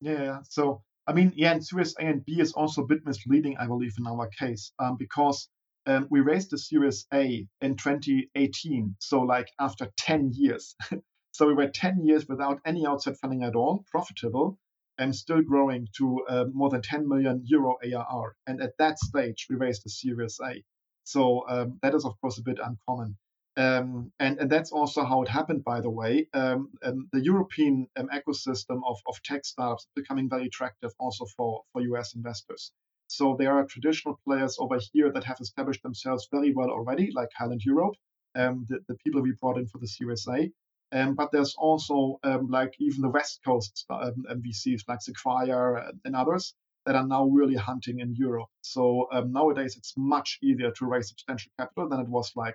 Yeah, 0.00 0.42
so 0.42 0.84
I 1.08 1.12
mean, 1.12 1.32
yeah, 1.36 1.52
and 1.52 1.64
Series 1.64 1.94
A 2.00 2.04
and 2.04 2.24
B 2.24 2.40
is 2.40 2.52
also 2.52 2.82
a 2.82 2.86
bit 2.86 3.06
misleading, 3.06 3.56
I 3.58 3.66
believe, 3.66 3.94
in 3.98 4.06
our 4.06 4.28
case, 4.28 4.72
um, 4.78 4.96
because 4.98 5.48
um, 5.86 6.08
we 6.10 6.20
raised 6.20 6.50
the 6.50 6.58
Series 6.58 7.06
A 7.14 7.46
in 7.60 7.76
2018, 7.76 8.96
so 8.98 9.20
like 9.20 9.48
after 9.60 9.88
10 9.98 10.32
years. 10.34 10.74
so 11.32 11.46
we 11.46 11.54
were 11.54 11.68
10 11.68 12.04
years 12.04 12.26
without 12.28 12.60
any 12.66 12.84
outside 12.86 13.16
funding 13.18 13.44
at 13.44 13.54
all, 13.54 13.84
profitable, 13.88 14.58
and 14.98 15.14
still 15.14 15.42
growing 15.42 15.86
to 15.98 16.24
uh, 16.28 16.44
more 16.52 16.70
than 16.70 16.82
10 16.82 17.08
million 17.08 17.42
euro 17.46 17.76
ARR. 17.84 18.34
And 18.48 18.60
at 18.60 18.76
that 18.78 18.98
stage, 18.98 19.46
we 19.48 19.56
raised 19.56 19.84
the 19.84 19.90
Series 19.90 20.40
A. 20.44 20.64
So 21.04 21.48
um, 21.48 21.78
that 21.82 21.94
is, 21.94 22.04
of 22.04 22.20
course, 22.20 22.38
a 22.38 22.42
bit 22.42 22.58
uncommon. 22.58 23.16
Um, 23.58 24.12
and, 24.20 24.38
and 24.38 24.50
that's 24.50 24.70
also 24.70 25.04
how 25.04 25.22
it 25.22 25.28
happened, 25.28 25.64
by 25.64 25.80
the 25.80 25.90
way. 25.90 26.28
Um, 26.34 26.70
um, 26.82 27.08
the 27.12 27.24
European 27.24 27.88
um, 27.96 28.08
ecosystem 28.12 28.82
of, 28.86 28.98
of 29.08 29.22
tech 29.22 29.46
startups 29.46 29.88
becoming 29.96 30.28
very 30.28 30.46
attractive 30.46 30.92
also 30.98 31.24
for, 31.24 31.62
for 31.72 31.80
US 31.80 32.14
investors. 32.14 32.72
So 33.08 33.36
there 33.38 33.52
are 33.52 33.64
traditional 33.64 34.20
players 34.26 34.56
over 34.58 34.78
here 34.92 35.10
that 35.12 35.24
have 35.24 35.38
established 35.40 35.82
themselves 35.82 36.28
very 36.30 36.52
well 36.52 36.70
already, 36.70 37.12
like 37.14 37.30
Highland 37.34 37.62
Europe, 37.64 37.94
um, 38.34 38.66
the, 38.68 38.80
the 38.88 38.96
people 38.96 39.22
we 39.22 39.32
brought 39.40 39.58
in 39.58 39.68
for 39.68 39.78
the 39.78 39.88
Series 39.88 40.26
A. 40.28 40.50
Um, 40.92 41.14
but 41.14 41.32
there's 41.32 41.54
also 41.56 42.20
like 42.48 42.74
even 42.78 43.00
the 43.00 43.08
West 43.08 43.40
Coast 43.44 43.86
VCs 43.90 44.82
like 44.86 45.02
Sequoia 45.02 45.90
and 46.04 46.14
others 46.14 46.54
that 46.84 46.94
are 46.94 47.06
now 47.06 47.24
really 47.26 47.56
hunting 47.56 47.98
in 48.00 48.14
Europe. 48.14 48.48
So 48.60 49.08
nowadays 49.26 49.76
it's 49.76 49.94
much 49.96 50.38
easier 50.42 50.70
to 50.70 50.86
raise 50.86 51.08
substantial 51.08 51.50
capital 51.58 51.88
than 51.88 52.00
it 52.00 52.08
was 52.08 52.30
like 52.36 52.54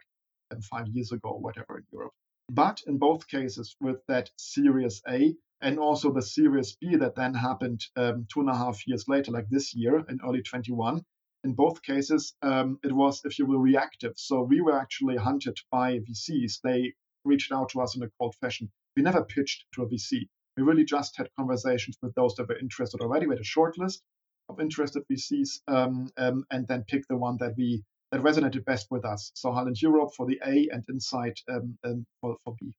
than 0.52 0.62
five 0.62 0.88
years 0.90 1.12
ago, 1.12 1.30
or 1.30 1.40
whatever 1.40 1.78
in 1.78 1.86
Europe. 1.92 2.14
But 2.50 2.82
in 2.86 2.98
both 2.98 3.28
cases, 3.28 3.76
with 3.80 4.06
that 4.08 4.30
Series 4.38 5.02
A 5.08 5.36
and 5.62 5.80
also 5.80 6.12
the 6.12 6.22
Series 6.22 6.76
B 6.76 6.98
that 6.98 7.16
then 7.16 7.34
happened 7.34 7.86
um, 7.96 8.28
two 8.32 8.42
and 8.42 8.50
a 8.50 8.56
half 8.56 8.86
years 8.88 9.08
later, 9.08 9.32
like 9.32 9.48
this 9.50 9.74
year 9.74 10.04
in 10.10 10.20
early 10.24 10.42
21, 10.42 11.02
in 11.44 11.54
both 11.54 11.82
cases, 11.82 12.36
um, 12.42 12.80
it 12.84 12.92
was, 12.92 13.22
if 13.26 13.40
you 13.40 13.46
will, 13.46 13.60
reactive. 13.60 14.14
So 14.18 14.42
we 14.42 14.62
were 14.62 14.78
actually 14.80 15.18
hunted 15.18 15.58
by 15.72 16.00
VCs. 16.00 16.62
They 16.64 16.94
reached 17.24 17.52
out 17.52 17.70
to 17.70 17.82
us 17.82 17.96
in 17.96 18.04
a 18.04 18.10
cold 18.20 18.36
fashion. 18.42 18.72
We 18.96 19.04
never 19.04 19.24
pitched 19.24 19.66
to 19.74 19.84
a 19.84 19.88
VC. 19.88 20.28
We 20.58 20.64
really 20.64 20.84
just 20.84 21.18
had 21.18 21.30
conversations 21.38 21.98
with 22.02 22.14
those 22.16 22.36
that 22.36 22.48
were 22.48 22.58
interested 22.58 23.02
already. 23.02 23.28
We 23.28 23.36
had 23.36 23.42
a 23.42 23.56
short 23.56 23.78
list 23.78 24.04
of 24.50 24.60
interested 24.60 25.04
VCs 25.10 25.62
um, 25.68 26.12
um, 26.18 26.46
and 26.52 26.68
then 26.68 26.84
picked 26.88 27.08
the 27.08 27.18
one 27.18 27.38
that 27.38 27.56
we 27.58 27.84
that 28.12 28.22
resonated 28.22 28.66
best 28.66 28.88
with 28.92 29.06
us. 29.06 29.32
So 29.36 29.52
Highland 29.52 29.82
Europe 29.82 30.12
for 30.16 30.26
the 30.26 30.40
A 30.46 30.68
and 30.72 30.84
Insight 30.90 31.40
um, 31.50 31.78
um, 31.84 32.06
for, 32.20 32.36
for 32.44 32.56
B. 32.60 32.76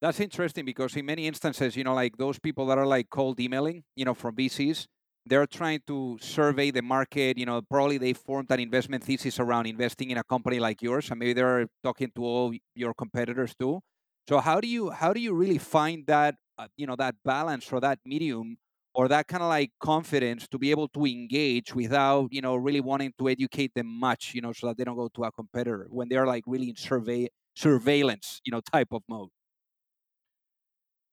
That's 0.00 0.20
interesting 0.20 0.64
because 0.64 0.96
in 0.96 1.06
many 1.06 1.26
instances, 1.26 1.76
you 1.76 1.84
know, 1.84 1.94
like 1.94 2.16
those 2.18 2.38
people 2.38 2.66
that 2.66 2.78
are 2.78 2.86
like 2.86 3.08
cold 3.08 3.40
emailing, 3.40 3.84
you 3.96 4.04
know, 4.04 4.14
from 4.14 4.36
VCs, 4.36 4.86
they're 5.26 5.46
trying 5.46 5.80
to 5.86 6.18
survey 6.20 6.70
the 6.70 6.82
market. 6.82 7.38
You 7.38 7.46
know, 7.46 7.62
probably 7.62 7.98
they 7.98 8.12
formed 8.12 8.50
an 8.50 8.60
investment 8.60 9.04
thesis 9.04 9.40
around 9.40 9.66
investing 9.66 10.10
in 10.10 10.18
a 10.18 10.24
company 10.24 10.58
like 10.60 10.82
yours, 10.82 11.10
and 11.10 11.18
maybe 11.18 11.32
they're 11.32 11.66
talking 11.82 12.10
to 12.16 12.24
all 12.24 12.52
your 12.74 12.92
competitors 12.92 13.54
too. 13.58 13.80
So 14.28 14.40
how 14.40 14.60
do 14.60 14.68
you 14.68 14.90
how 14.90 15.12
do 15.12 15.20
you 15.20 15.32
really 15.32 15.58
find 15.58 16.06
that 16.06 16.34
uh, 16.58 16.68
you 16.76 16.86
know 16.86 16.96
that 16.96 17.14
balance 17.24 17.72
or 17.72 17.80
that 17.80 17.98
medium 18.04 18.56
or 18.94 19.08
that 19.08 19.26
kind 19.26 19.42
of 19.42 19.48
like 19.48 19.70
confidence 19.80 20.46
to 20.48 20.58
be 20.58 20.70
able 20.70 20.88
to 20.88 21.04
engage 21.04 21.74
without 21.74 22.28
you 22.30 22.40
know 22.40 22.56
really 22.56 22.80
wanting 22.80 23.12
to 23.18 23.28
educate 23.28 23.72
them 23.74 23.86
much 23.86 24.34
you 24.34 24.40
know 24.40 24.52
so 24.52 24.68
that 24.68 24.76
they 24.78 24.84
don't 24.84 24.96
go 24.96 25.08
to 25.14 25.24
a 25.24 25.32
competitor 25.32 25.86
when 25.90 26.08
they're 26.08 26.26
like 26.26 26.44
really 26.46 26.70
in 26.70 26.76
survey 26.76 27.28
surveillance 27.54 28.40
you 28.44 28.52
know 28.52 28.60
type 28.72 28.88
of 28.92 29.02
mode 29.08 29.30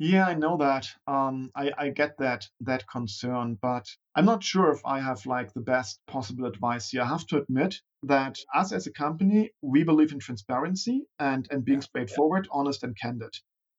yeah, 0.04 0.26
I 0.26 0.34
know 0.34 0.58
that. 0.58 0.88
Um, 1.06 1.52
I, 1.56 1.72
I 1.78 1.90
get 1.90 2.18
that 2.18 2.50
that 2.62 2.88
concern, 2.88 3.60
but 3.62 3.86
I'm 4.16 4.26
not 4.26 4.44
sure 4.44 4.72
if 4.72 4.82
I 4.84 5.00
have 5.00 5.28
like 5.28 5.54
the 5.54 5.62
best 5.62 6.00
possible 6.08 6.48
advice 6.48 6.90
here. 6.90 7.04
I 7.04 7.06
have 7.06 7.28
to 7.28 7.38
admit 7.38 7.76
that 8.02 8.36
us 8.56 8.72
as 8.72 8.88
a 8.88 8.92
company, 8.92 9.52
we 9.62 9.84
believe 9.84 10.12
in 10.12 10.18
transparency 10.18 11.06
and 11.20 11.48
and 11.52 11.64
being 11.64 11.82
straightforward, 11.82 12.48
honest, 12.52 12.84
and 12.84 12.98
candid 13.00 13.36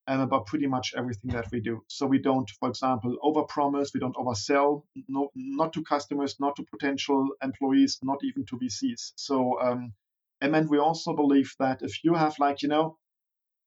um, 0.07 0.21
about 0.21 0.47
pretty 0.47 0.67
much 0.67 0.95
everything 0.97 1.31
that 1.33 1.47
we 1.53 1.61
do. 1.61 1.85
So 1.89 2.07
we 2.07 2.19
don't, 2.19 2.51
for 2.61 2.69
example, 2.69 3.17
overpromise, 3.23 3.95
we 3.95 4.01
don't 4.01 4.17
oversell, 4.17 4.83
no, 5.09 5.31
not 5.35 5.73
to 5.75 5.83
customers, 5.85 6.37
not 6.41 6.57
to 6.57 6.65
potential 6.65 7.29
employees, 7.43 7.99
not 8.03 8.19
even 8.25 8.45
to 8.47 8.59
VCs. 8.59 9.13
So 9.17 9.61
um, 9.61 9.93
and 10.41 10.53
then 10.53 10.69
we 10.69 10.79
also 10.79 11.15
believe 11.15 11.55
that 11.61 11.83
if 11.83 12.03
you 12.05 12.15
have 12.15 12.39
like 12.39 12.63
you 12.63 12.69
know 12.69 12.99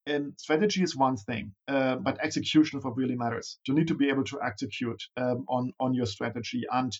and 0.07 0.33
strategy 0.37 0.83
is 0.83 0.95
one 0.95 1.17
thing, 1.17 1.53
uh, 1.67 1.95
but 1.95 2.19
execution 2.21 2.79
what 2.81 2.95
really 2.95 3.15
matters. 3.15 3.57
You 3.67 3.73
need 3.73 3.87
to 3.87 3.95
be 3.95 4.09
able 4.09 4.23
to 4.25 4.39
execute 4.43 5.01
um, 5.17 5.45
on 5.47 5.73
on 5.79 5.93
your 5.93 6.05
strategy. 6.05 6.63
And 6.71 6.95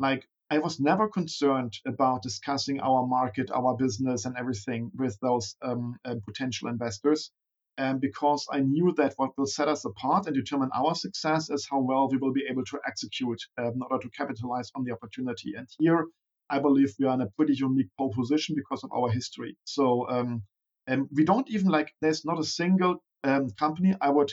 like 0.00 0.26
I 0.50 0.58
was 0.58 0.78
never 0.80 1.08
concerned 1.08 1.74
about 1.86 2.22
discussing 2.22 2.80
our 2.80 3.06
market, 3.06 3.50
our 3.50 3.76
business, 3.76 4.24
and 4.24 4.36
everything 4.36 4.90
with 4.94 5.18
those 5.20 5.56
um, 5.60 5.98
uh, 6.04 6.14
potential 6.24 6.68
investors, 6.68 7.30
um, 7.78 7.98
because 7.98 8.46
I 8.50 8.60
knew 8.60 8.92
that 8.96 9.14
what 9.16 9.36
will 9.36 9.46
set 9.46 9.68
us 9.68 9.84
apart 9.84 10.26
and 10.26 10.34
determine 10.34 10.70
our 10.74 10.94
success 10.94 11.50
is 11.50 11.66
how 11.70 11.80
well 11.80 12.08
we 12.08 12.16
will 12.16 12.32
be 12.32 12.46
able 12.48 12.64
to 12.64 12.80
execute 12.86 13.40
um, 13.58 13.72
in 13.74 13.82
order 13.82 13.98
to 14.02 14.10
capitalize 14.10 14.70
on 14.74 14.84
the 14.84 14.92
opportunity. 14.92 15.54
And 15.56 15.68
here, 15.78 16.06
I 16.48 16.58
believe 16.58 16.94
we 16.98 17.06
are 17.06 17.14
in 17.14 17.20
a 17.20 17.30
pretty 17.36 17.54
unique 17.54 17.90
pole 17.98 18.12
position 18.14 18.54
because 18.56 18.84
of 18.84 18.92
our 18.92 19.10
history. 19.10 19.56
So 19.64 20.08
um, 20.08 20.42
um, 20.88 21.08
we 21.12 21.24
don't 21.24 21.50
even 21.50 21.68
like, 21.68 21.92
there's 22.00 22.24
not 22.24 22.38
a 22.38 22.44
single 22.44 23.02
um, 23.24 23.50
company 23.58 23.94
I 24.00 24.10
would 24.10 24.32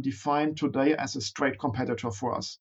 define 0.00 0.54
today 0.54 0.94
as 0.96 1.14
a 1.14 1.20
straight 1.20 1.58
competitor 1.58 2.10
for 2.10 2.34
us. 2.34 2.58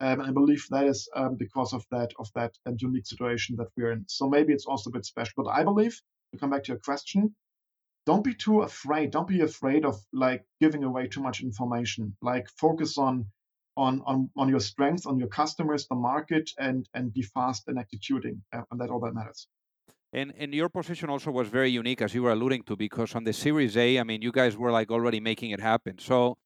And 0.00 0.22
I 0.22 0.30
believe 0.30 0.66
that 0.70 0.86
is 0.86 1.08
because 1.36 1.72
of 1.72 1.84
that 1.90 2.12
of 2.18 2.28
that 2.34 2.52
unique 2.78 3.06
situation 3.06 3.56
that 3.56 3.68
we're 3.76 3.92
in. 3.92 4.04
So 4.08 4.28
maybe 4.28 4.52
it's 4.52 4.66
also 4.66 4.90
a 4.90 4.92
bit 4.92 5.04
special. 5.04 5.44
But 5.44 5.50
I 5.50 5.64
believe 5.64 6.00
to 6.32 6.38
come 6.38 6.50
back 6.50 6.64
to 6.64 6.72
your 6.72 6.80
question, 6.80 7.34
don't 8.06 8.24
be 8.24 8.34
too 8.34 8.62
afraid. 8.62 9.10
Don't 9.10 9.28
be 9.28 9.40
afraid 9.40 9.84
of 9.84 9.96
like 10.12 10.44
giving 10.60 10.84
away 10.84 11.08
too 11.08 11.22
much 11.22 11.40
information. 11.40 12.16
Like 12.22 12.48
focus 12.48 12.98
on 12.98 13.26
on 13.76 14.02
on 14.06 14.30
on 14.36 14.48
your 14.48 14.60
strengths, 14.60 15.06
on 15.06 15.18
your 15.18 15.28
customers, 15.28 15.86
the 15.88 15.96
market, 15.96 16.50
and 16.58 16.88
and 16.94 17.12
be 17.12 17.22
fast 17.22 17.68
in 17.68 17.78
executing. 17.78 18.42
Uh, 18.52 18.62
and 18.70 18.80
that 18.80 18.90
all 18.90 19.00
that 19.00 19.14
matters. 19.14 19.48
And 20.12 20.32
and 20.38 20.54
your 20.54 20.68
position 20.68 21.10
also 21.10 21.30
was 21.30 21.48
very 21.48 21.70
unique, 21.70 22.02
as 22.02 22.14
you 22.14 22.22
were 22.22 22.32
alluding 22.32 22.62
to, 22.64 22.76
because 22.76 23.14
on 23.14 23.24
the 23.24 23.32
Series 23.32 23.76
A, 23.76 23.98
I 23.98 24.04
mean, 24.04 24.22
you 24.22 24.32
guys 24.32 24.56
were 24.56 24.70
like 24.70 24.90
already 24.90 25.20
making 25.20 25.50
it 25.50 25.60
happen. 25.60 25.98
So 25.98 26.36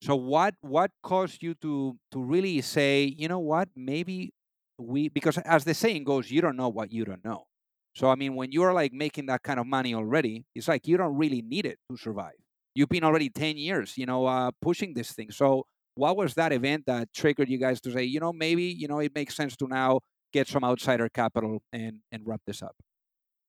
so 0.00 0.14
what 0.14 0.54
what 0.60 0.92
caused 1.02 1.42
you 1.42 1.54
to 1.56 1.98
to 2.12 2.22
really 2.22 2.60
say, 2.60 3.04
you 3.04 3.28
know 3.28 3.40
what, 3.40 3.68
maybe 3.74 4.32
we 4.78 5.08
because 5.08 5.38
as 5.38 5.64
the 5.64 5.74
saying 5.74 6.04
goes, 6.04 6.30
you 6.30 6.40
don't 6.40 6.56
know 6.56 6.68
what 6.68 6.92
you 6.92 7.04
don't 7.04 7.24
know. 7.24 7.47
So 7.94 8.08
I 8.10 8.14
mean, 8.14 8.34
when 8.34 8.52
you're 8.52 8.72
like 8.72 8.92
making 8.92 9.26
that 9.26 9.42
kind 9.42 9.58
of 9.58 9.66
money 9.66 9.94
already, 9.94 10.44
it's 10.54 10.68
like 10.68 10.86
you 10.86 10.96
don't 10.96 11.16
really 11.16 11.42
need 11.42 11.66
it 11.66 11.78
to 11.90 11.96
survive. 11.96 12.34
You've 12.74 12.88
been 12.88 13.04
already 13.04 13.30
ten 13.30 13.56
years, 13.56 13.96
you 13.96 14.06
know, 14.06 14.26
uh, 14.26 14.50
pushing 14.62 14.94
this 14.94 15.12
thing. 15.12 15.30
So 15.30 15.64
what 15.94 16.16
was 16.16 16.34
that 16.34 16.52
event 16.52 16.84
that 16.86 17.12
triggered 17.12 17.48
you 17.48 17.58
guys 17.58 17.80
to 17.82 17.92
say, 17.92 18.04
you 18.04 18.20
know, 18.20 18.32
maybe 18.32 18.64
you 18.64 18.86
know 18.88 19.00
it 19.00 19.14
makes 19.14 19.34
sense 19.34 19.56
to 19.56 19.66
now 19.66 20.00
get 20.32 20.46
some 20.46 20.64
outsider 20.64 21.08
capital 21.08 21.62
and 21.72 22.00
and 22.12 22.22
wrap 22.24 22.40
this 22.46 22.62
up? 22.62 22.76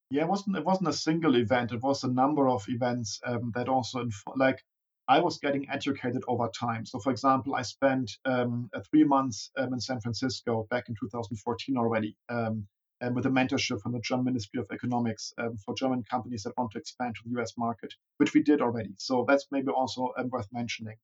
Yeah, 0.10 0.24
it 0.24 0.30
wasn't 0.30 0.58
it 0.58 0.66
wasn't 0.66 0.90
a 0.90 0.94
single 0.94 1.36
event. 1.36 1.72
It 1.72 1.84
was 1.84 2.04
a 2.04 2.08
number 2.08 2.50
of 2.50 2.66
events 2.68 3.20
um, 3.26 3.52
that 3.56 3.70
also 3.70 4.02
inf- 4.02 4.24
like 4.36 4.64
I 5.10 5.20
was 5.20 5.40
getting 5.40 5.68
educated 5.70 6.24
over 6.28 6.48
time. 6.50 6.86
So, 6.86 7.00
for 7.00 7.12
example, 7.12 7.56
I 7.56 7.64
spent 7.64 8.12
um, 8.26 8.70
three 8.90 9.04
months 9.04 9.50
um, 9.58 9.74
in 9.74 9.80
San 9.80 10.00
Francisco 10.00 10.68
back 10.70 10.88
in 10.88 10.94
2014 10.94 11.78
already, 11.78 12.16
um, 12.30 12.68
and 13.02 13.16
with 13.16 13.26
a 13.26 13.30
mentorship 13.30 13.82
from 13.82 13.94
the 13.94 14.00
German 14.00 14.26
Ministry 14.26 14.60
of 14.60 14.68
Economics 14.72 15.34
um, 15.38 15.58
for 15.58 15.74
German 15.76 16.04
companies 16.04 16.44
that 16.44 16.58
want 16.58 16.72
to 16.72 16.80
expand 16.80 17.16
to 17.16 17.22
the 17.26 17.42
US 17.42 17.54
market, 17.58 17.94
which 18.18 18.34
we 18.34 18.44
did 18.44 18.62
already. 18.62 18.94
So 18.98 19.26
that's 19.28 19.48
maybe 19.52 19.70
also 19.70 20.12
um, 20.18 20.30
worth 20.30 20.48
mentioning. 20.52 20.98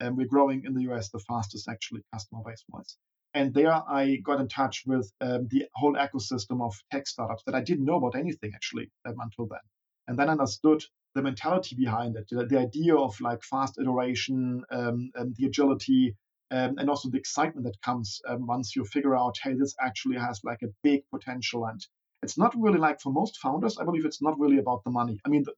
and 0.00 0.16
we're 0.16 0.26
growing 0.26 0.64
in 0.64 0.74
the 0.74 0.82
US 0.90 1.10
the 1.10 1.20
fastest, 1.20 1.68
actually, 1.68 2.02
customer 2.12 2.42
base 2.44 2.64
wise. 2.68 2.96
And 3.34 3.52
there 3.52 3.72
I 3.72 4.16
got 4.16 4.40
in 4.40 4.48
touch 4.48 4.84
with 4.86 5.12
um, 5.20 5.48
the 5.48 5.66
whole 5.74 5.94
ecosystem 5.94 6.64
of 6.64 6.74
tech 6.92 7.06
startups 7.06 7.42
that 7.46 7.54
I 7.54 7.62
didn't 7.62 7.84
know 7.84 7.96
about 7.96 8.16
anything 8.16 8.52
actually 8.54 8.90
um, 9.04 9.16
until 9.20 9.46
then. 9.46 9.64
And 10.06 10.18
then 10.18 10.28
understood 10.28 10.84
the 11.14 11.22
mentality 11.22 11.74
behind 11.76 12.16
it, 12.16 12.26
the, 12.30 12.46
the 12.46 12.58
idea 12.58 12.94
of 12.94 13.20
like 13.20 13.42
fast 13.42 13.78
iteration, 13.80 14.64
um, 14.70 15.10
and 15.14 15.34
the 15.36 15.46
agility, 15.46 16.14
um, 16.50 16.78
and 16.78 16.88
also 16.88 17.08
the 17.08 17.18
excitement 17.18 17.64
that 17.64 17.80
comes 17.82 18.20
um, 18.28 18.46
once 18.46 18.76
you 18.76 18.84
figure 18.84 19.16
out, 19.16 19.36
hey, 19.42 19.54
this 19.54 19.74
actually 19.80 20.16
has 20.16 20.40
like 20.44 20.62
a 20.62 20.72
big 20.82 21.02
potential. 21.10 21.66
And 21.66 21.80
it's 22.22 22.38
not 22.38 22.54
really 22.56 22.78
like 22.78 23.00
for 23.00 23.12
most 23.12 23.38
founders, 23.38 23.78
I 23.78 23.84
believe 23.84 24.04
it's 24.04 24.22
not 24.22 24.38
really 24.38 24.58
about 24.58 24.84
the 24.84 24.90
money. 24.90 25.18
I 25.24 25.28
mean, 25.28 25.44
the, 25.44 25.52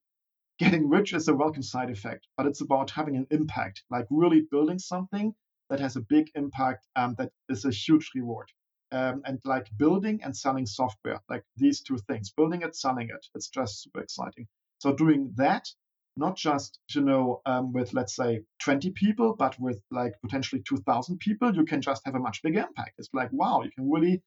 getting 0.59 0.88
rich 0.88 1.12
is 1.12 1.29
a 1.29 1.35
welcome 1.35 1.62
side 1.62 1.90
effect, 1.90 2.27
but 2.37 2.46
it's 2.46 2.61
about 2.61 2.90
having 2.90 3.16
an 3.16 3.27
impact, 3.31 3.83
like 3.90 4.07
really 4.11 4.42
building 4.51 4.79
something 4.79 5.35
that 5.68 5.81
has 5.81 5.96
a 5.96 6.01
big 6.01 6.31
impact 6.35 6.87
and 6.94 7.16
that 7.16 7.31
is 7.49 7.64
a 7.64 7.70
huge 7.70 8.11
reward. 8.14 8.51
Um, 8.92 9.22
and 9.25 9.40
like 9.44 9.66
building 9.77 10.20
and 10.22 10.37
selling 10.37 10.64
software, 10.64 11.20
like 11.29 11.42
these 11.57 11.81
two 11.81 11.99
things, 12.09 12.31
building 12.31 12.62
it, 12.62 12.77
selling 12.77 13.09
it, 13.09 13.27
it's 13.35 13.49
just 13.49 13.83
super 13.83 14.01
exciting. 14.01 14.46
So 14.79 14.94
doing 14.94 15.33
that, 15.37 15.66
not 16.16 16.37
just 16.37 16.79
you 16.90 17.02
know 17.02 17.40
um, 17.46 17.72
with 17.72 17.92
let's 17.94 18.16
say 18.16 18.42
20 18.61 18.90
people, 18.90 19.35
but 19.37 19.59
with 19.61 19.81
like 19.90 20.14
potentially 20.22 20.62
2,000 20.62 21.18
people, 21.18 21.55
you 21.55 21.64
can 21.64 21.81
just 21.83 22.02
have 22.05 22.14
a 22.14 22.20
much 22.20 22.42
bigger 22.42 22.61
impact. 22.61 22.94
It's 22.98 23.09
like 23.12 23.31
wow, 23.33 23.62
you 23.62 23.70
can 23.70 23.90
really 23.90 24.22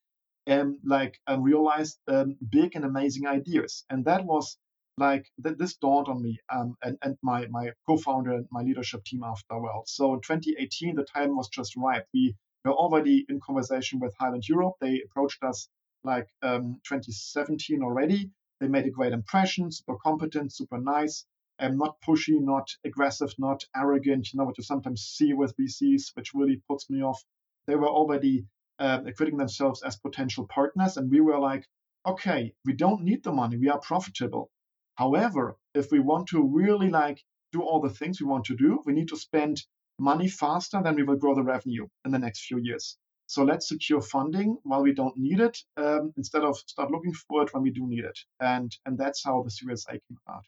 um, 0.47 0.79
like 0.85 1.19
um, 1.27 1.43
realize 1.43 1.97
um, 2.07 2.37
big 2.49 2.75
and 2.75 2.85
amazing 2.85 3.27
ideas, 3.27 3.85
and 3.89 4.05
that 4.05 4.25
was 4.25 4.57
like 4.99 5.25
th- 5.43 5.57
this 5.57 5.75
dawned 5.77 6.07
on 6.07 6.21
me 6.21 6.37
um, 6.53 6.75
and, 6.83 6.97
and 7.01 7.17
my, 7.23 7.47
my 7.47 7.71
co-founder 7.87 8.31
and 8.31 8.45
my 8.51 8.61
leadership 8.61 9.03
team 9.05 9.23
after 9.23 9.57
well. 9.59 9.83
So 9.87 10.13
in 10.13 10.21
2018, 10.21 10.95
the 10.95 11.05
time 11.05 11.35
was 11.35 11.47
just 11.49 11.75
right. 11.77 12.03
We 12.13 12.35
were 12.65 12.73
already 12.73 13.25
in 13.29 13.39
conversation 13.39 13.99
with 13.99 14.13
Highland 14.19 14.47
Europe. 14.47 14.73
They 14.81 15.01
approached 15.05 15.41
us 15.43 15.69
like 16.03 16.27
um, 16.43 16.81
2017 16.87 17.81
already. 17.81 18.29
They 18.59 18.67
made 18.67 18.85
a 18.85 18.91
great 18.91 19.13
impression, 19.13 19.71
super 19.71 19.95
competent, 20.03 20.53
super 20.53 20.77
nice, 20.77 21.25
and 21.59 21.77
not 21.77 22.01
pushy, 22.01 22.39
not 22.39 22.69
aggressive, 22.85 23.33
not 23.37 23.63
arrogant. 23.75 24.31
You 24.31 24.37
know 24.37 24.45
what 24.45 24.57
you 24.57 24.63
sometimes 24.63 25.01
see 25.01 25.33
with 25.33 25.55
VCs, 25.57 26.15
which 26.15 26.33
really 26.33 26.61
puts 26.67 26.89
me 26.89 27.03
off. 27.03 27.23
They 27.67 27.75
were 27.75 27.89
already 27.89 28.45
uh, 28.79 29.01
themselves 29.01 29.83
as 29.83 29.97
potential 29.97 30.47
partners, 30.47 30.97
and 30.97 31.11
we 31.11 31.19
were 31.19 31.39
like, 31.39 31.65
okay, 32.05 32.53
we 32.65 32.73
don't 32.73 33.03
need 33.03 33.23
the 33.23 33.31
money. 33.31 33.57
We 33.57 33.69
are 33.69 33.79
profitable. 33.79 34.49
However, 34.95 35.57
if 35.73 35.91
we 35.91 35.99
want 35.99 36.27
to 36.29 36.41
really 36.43 36.89
like 36.89 37.23
do 37.51 37.61
all 37.61 37.81
the 37.81 37.89
things 37.89 38.21
we 38.21 38.27
want 38.27 38.45
to 38.45 38.55
do, 38.55 38.81
we 38.85 38.93
need 38.93 39.09
to 39.09 39.17
spend 39.17 39.61
money 39.99 40.29
faster 40.29 40.81
than 40.81 40.95
we 40.95 41.03
will 41.03 41.17
grow 41.17 41.35
the 41.35 41.43
revenue 41.43 41.87
in 42.05 42.11
the 42.11 42.19
next 42.19 42.45
few 42.45 42.57
years. 42.57 42.97
So 43.27 43.43
let's 43.43 43.67
secure 43.67 44.01
funding 44.01 44.57
while 44.63 44.81
we 44.81 44.93
don't 44.93 45.17
need 45.17 45.39
it, 45.39 45.57
um, 45.77 46.13
instead 46.17 46.43
of 46.43 46.57
start 46.57 46.89
looking 46.89 47.13
for 47.13 47.43
it 47.43 47.53
when 47.53 47.63
we 47.63 47.71
do 47.71 47.85
need 47.85 48.05
it. 48.05 48.17
And 48.39 48.75
and 48.85 48.97
that's 48.97 49.23
how 49.23 49.43
the 49.43 49.51
Series 49.51 49.85
A 49.87 49.91
came 49.91 50.17
about. 50.25 50.45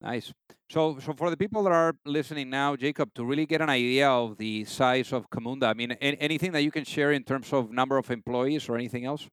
Nice. 0.00 0.32
So, 0.70 0.98
so 1.00 1.12
for 1.14 1.30
the 1.30 1.36
people 1.36 1.62
that 1.64 1.72
are 1.72 1.94
listening 2.04 2.50
now, 2.50 2.76
Jakob, 2.76 3.12
to 3.14 3.24
really 3.24 3.46
get 3.46 3.60
an 3.60 3.68
idea 3.70 4.08
of 4.08 4.38
the 4.38 4.64
size 4.64 5.12
of 5.12 5.28
Camunda, 5.30 5.64
I 5.64 5.74
mean, 5.74 5.92
anything 5.92 6.52
that 6.52 6.62
you 6.62 6.70
can 6.70 6.84
share 6.84 7.10
in 7.12 7.24
terms 7.24 7.52
of 7.52 7.70
number 7.70 7.98
of 7.98 8.10
employees 8.10 8.68
or 8.68 8.76
anything 8.76 9.04
else? 9.04 9.28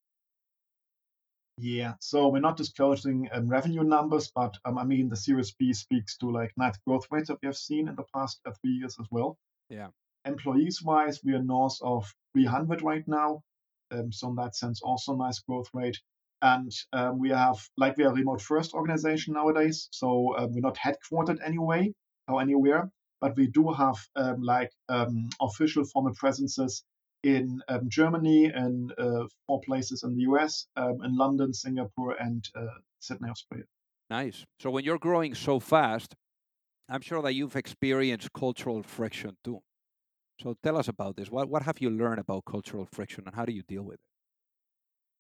Yeah, 1.57 1.93
so 1.99 2.27
we're 2.27 2.39
not 2.39 2.57
disclosing 2.57 3.29
um, 3.31 3.47
revenue 3.47 3.83
numbers, 3.83 4.29
but 4.35 4.57
um, 4.65 4.77
I 4.77 4.83
mean 4.83 5.07
the 5.07 5.15
Series 5.15 5.53
B 5.53 5.71
speaks 5.71 6.17
to 6.17 6.29
like 6.29 6.51
nice 6.57 6.77
growth 6.85 7.07
rates 7.11 7.29
that 7.29 7.37
we 7.41 7.45
have 7.45 7.55
seen 7.55 7.87
in 7.87 7.95
the 7.95 8.03
past 8.13 8.41
uh, 8.45 8.51
three 8.61 8.71
years 8.71 8.97
as 8.99 9.07
well. 9.09 9.37
Yeah. 9.69 9.87
Employees 10.25 10.81
wise, 10.83 11.21
we 11.23 11.33
are 11.33 11.41
north 11.41 11.77
of 11.81 12.13
300 12.33 12.81
right 12.81 13.07
now, 13.07 13.41
um, 13.91 14.11
so 14.11 14.29
in 14.29 14.35
that 14.35 14.55
sense, 14.55 14.81
also 14.81 15.15
nice 15.15 15.39
growth 15.39 15.69
rate. 15.73 15.97
And 16.41 16.71
um, 16.93 17.19
we 17.19 17.29
have 17.29 17.57
like 17.77 17.97
we 17.97 18.03
are 18.03 18.11
a 18.11 18.13
remote 18.13 18.41
first 18.41 18.73
organization 18.73 19.33
nowadays, 19.33 19.87
so 19.91 20.35
um, 20.37 20.53
we're 20.53 20.59
not 20.61 20.77
headquartered 20.77 21.39
anyway 21.43 21.93
or 22.27 22.41
anywhere, 22.41 22.91
but 23.21 23.35
we 23.35 23.47
do 23.47 23.71
have 23.71 23.97
um, 24.15 24.41
like 24.41 24.71
official 25.41 25.85
formal 25.85 26.13
presences 26.13 26.83
in 27.25 27.59
um, 27.69 27.89
Germany 27.89 28.45
and 28.45 28.93
uh, 28.99 29.25
four 29.47 29.59
places 29.61 30.03
in 30.03 30.15
the 30.15 30.21
US, 30.31 30.67
um, 30.77 31.03
in 31.03 31.17
London, 31.17 31.53
Singapore, 31.53 32.15
and 32.19 32.47
uh, 32.55 32.67
Sydney, 32.99 33.29
Australia. 33.29 33.65
Nice. 34.11 34.45
So 34.59 34.69
when 34.69 34.83
you're 34.83 34.99
growing 34.99 35.33
so 35.33 35.59
fast, 35.59 36.15
I'm 36.87 37.01
sure 37.01 37.23
that 37.23 37.33
you've 37.33 37.55
experienced 37.55 38.31
cultural 38.33 38.83
friction 38.83 39.37
too. 39.43 39.61
So 40.39 40.55
tell 40.61 40.77
us 40.77 40.87
about 40.87 41.15
this. 41.15 41.31
What 41.31 41.49
what 41.49 41.63
have 41.63 41.79
you 41.79 41.89
learned 41.89 42.19
about 42.19 42.45
cultural 42.45 42.85
friction 42.85 43.23
and 43.25 43.35
how 43.35 43.45
do 43.45 43.53
you 43.53 43.63
deal 43.63 43.83
with 43.83 43.95
it? 43.95 44.14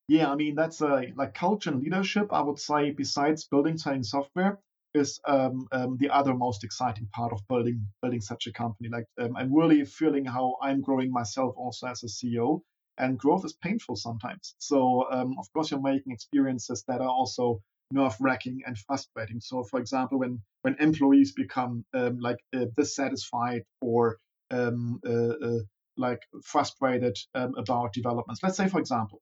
Yeah, 0.07 0.31
I 0.31 0.35
mean 0.35 0.55
that's 0.55 0.81
a 0.81 1.11
like 1.15 1.33
culture 1.33 1.71
and 1.71 1.81
leadership. 1.81 2.31
I 2.31 2.41
would 2.41 2.59
say 2.59 2.91
besides 2.91 3.45
building 3.47 3.77
selling 3.77 4.03
software 4.03 4.59
is 4.93 5.19
um, 5.27 5.67
um, 5.71 5.97
the 5.97 6.09
other 6.11 6.33
most 6.35 6.63
exciting 6.63 7.07
part 7.07 7.33
of 7.33 7.41
building 7.49 7.87
building 8.01 8.21
such 8.21 8.45
a 8.47 8.53
company. 8.53 8.89
Like 8.89 9.05
um, 9.19 9.35
I'm 9.35 9.51
really 9.53 9.83
feeling 9.83 10.25
how 10.25 10.57
I'm 10.61 10.81
growing 10.81 11.11
myself 11.11 11.55
also 11.57 11.87
as 11.87 12.03
a 12.03 12.07
CEO, 12.07 12.61
and 12.99 13.17
growth 13.17 13.45
is 13.45 13.53
painful 13.53 13.95
sometimes. 13.95 14.55
So 14.59 15.07
um, 15.11 15.35
of 15.39 15.51
course 15.53 15.71
you're 15.71 15.81
making 15.81 16.13
experiences 16.13 16.83
that 16.87 17.01
are 17.01 17.09
also 17.09 17.61
nerve 17.91 18.15
wracking 18.19 18.61
and 18.67 18.77
frustrating. 18.77 19.39
So 19.39 19.63
for 19.63 19.79
example, 19.79 20.19
when 20.19 20.39
when 20.61 20.75
employees 20.79 21.31
become 21.33 21.83
um, 21.95 22.19
like 22.19 22.37
uh, 22.55 22.65
dissatisfied 22.77 23.63
or 23.81 24.17
um, 24.51 24.99
uh, 25.03 25.33
uh, 25.47 25.59
like 25.97 26.21
frustrated 26.43 27.17
about 27.33 27.93
developments. 27.93 28.41
Let's 28.43 28.57
say, 28.57 28.67
for 28.67 28.79
example, 28.79 29.21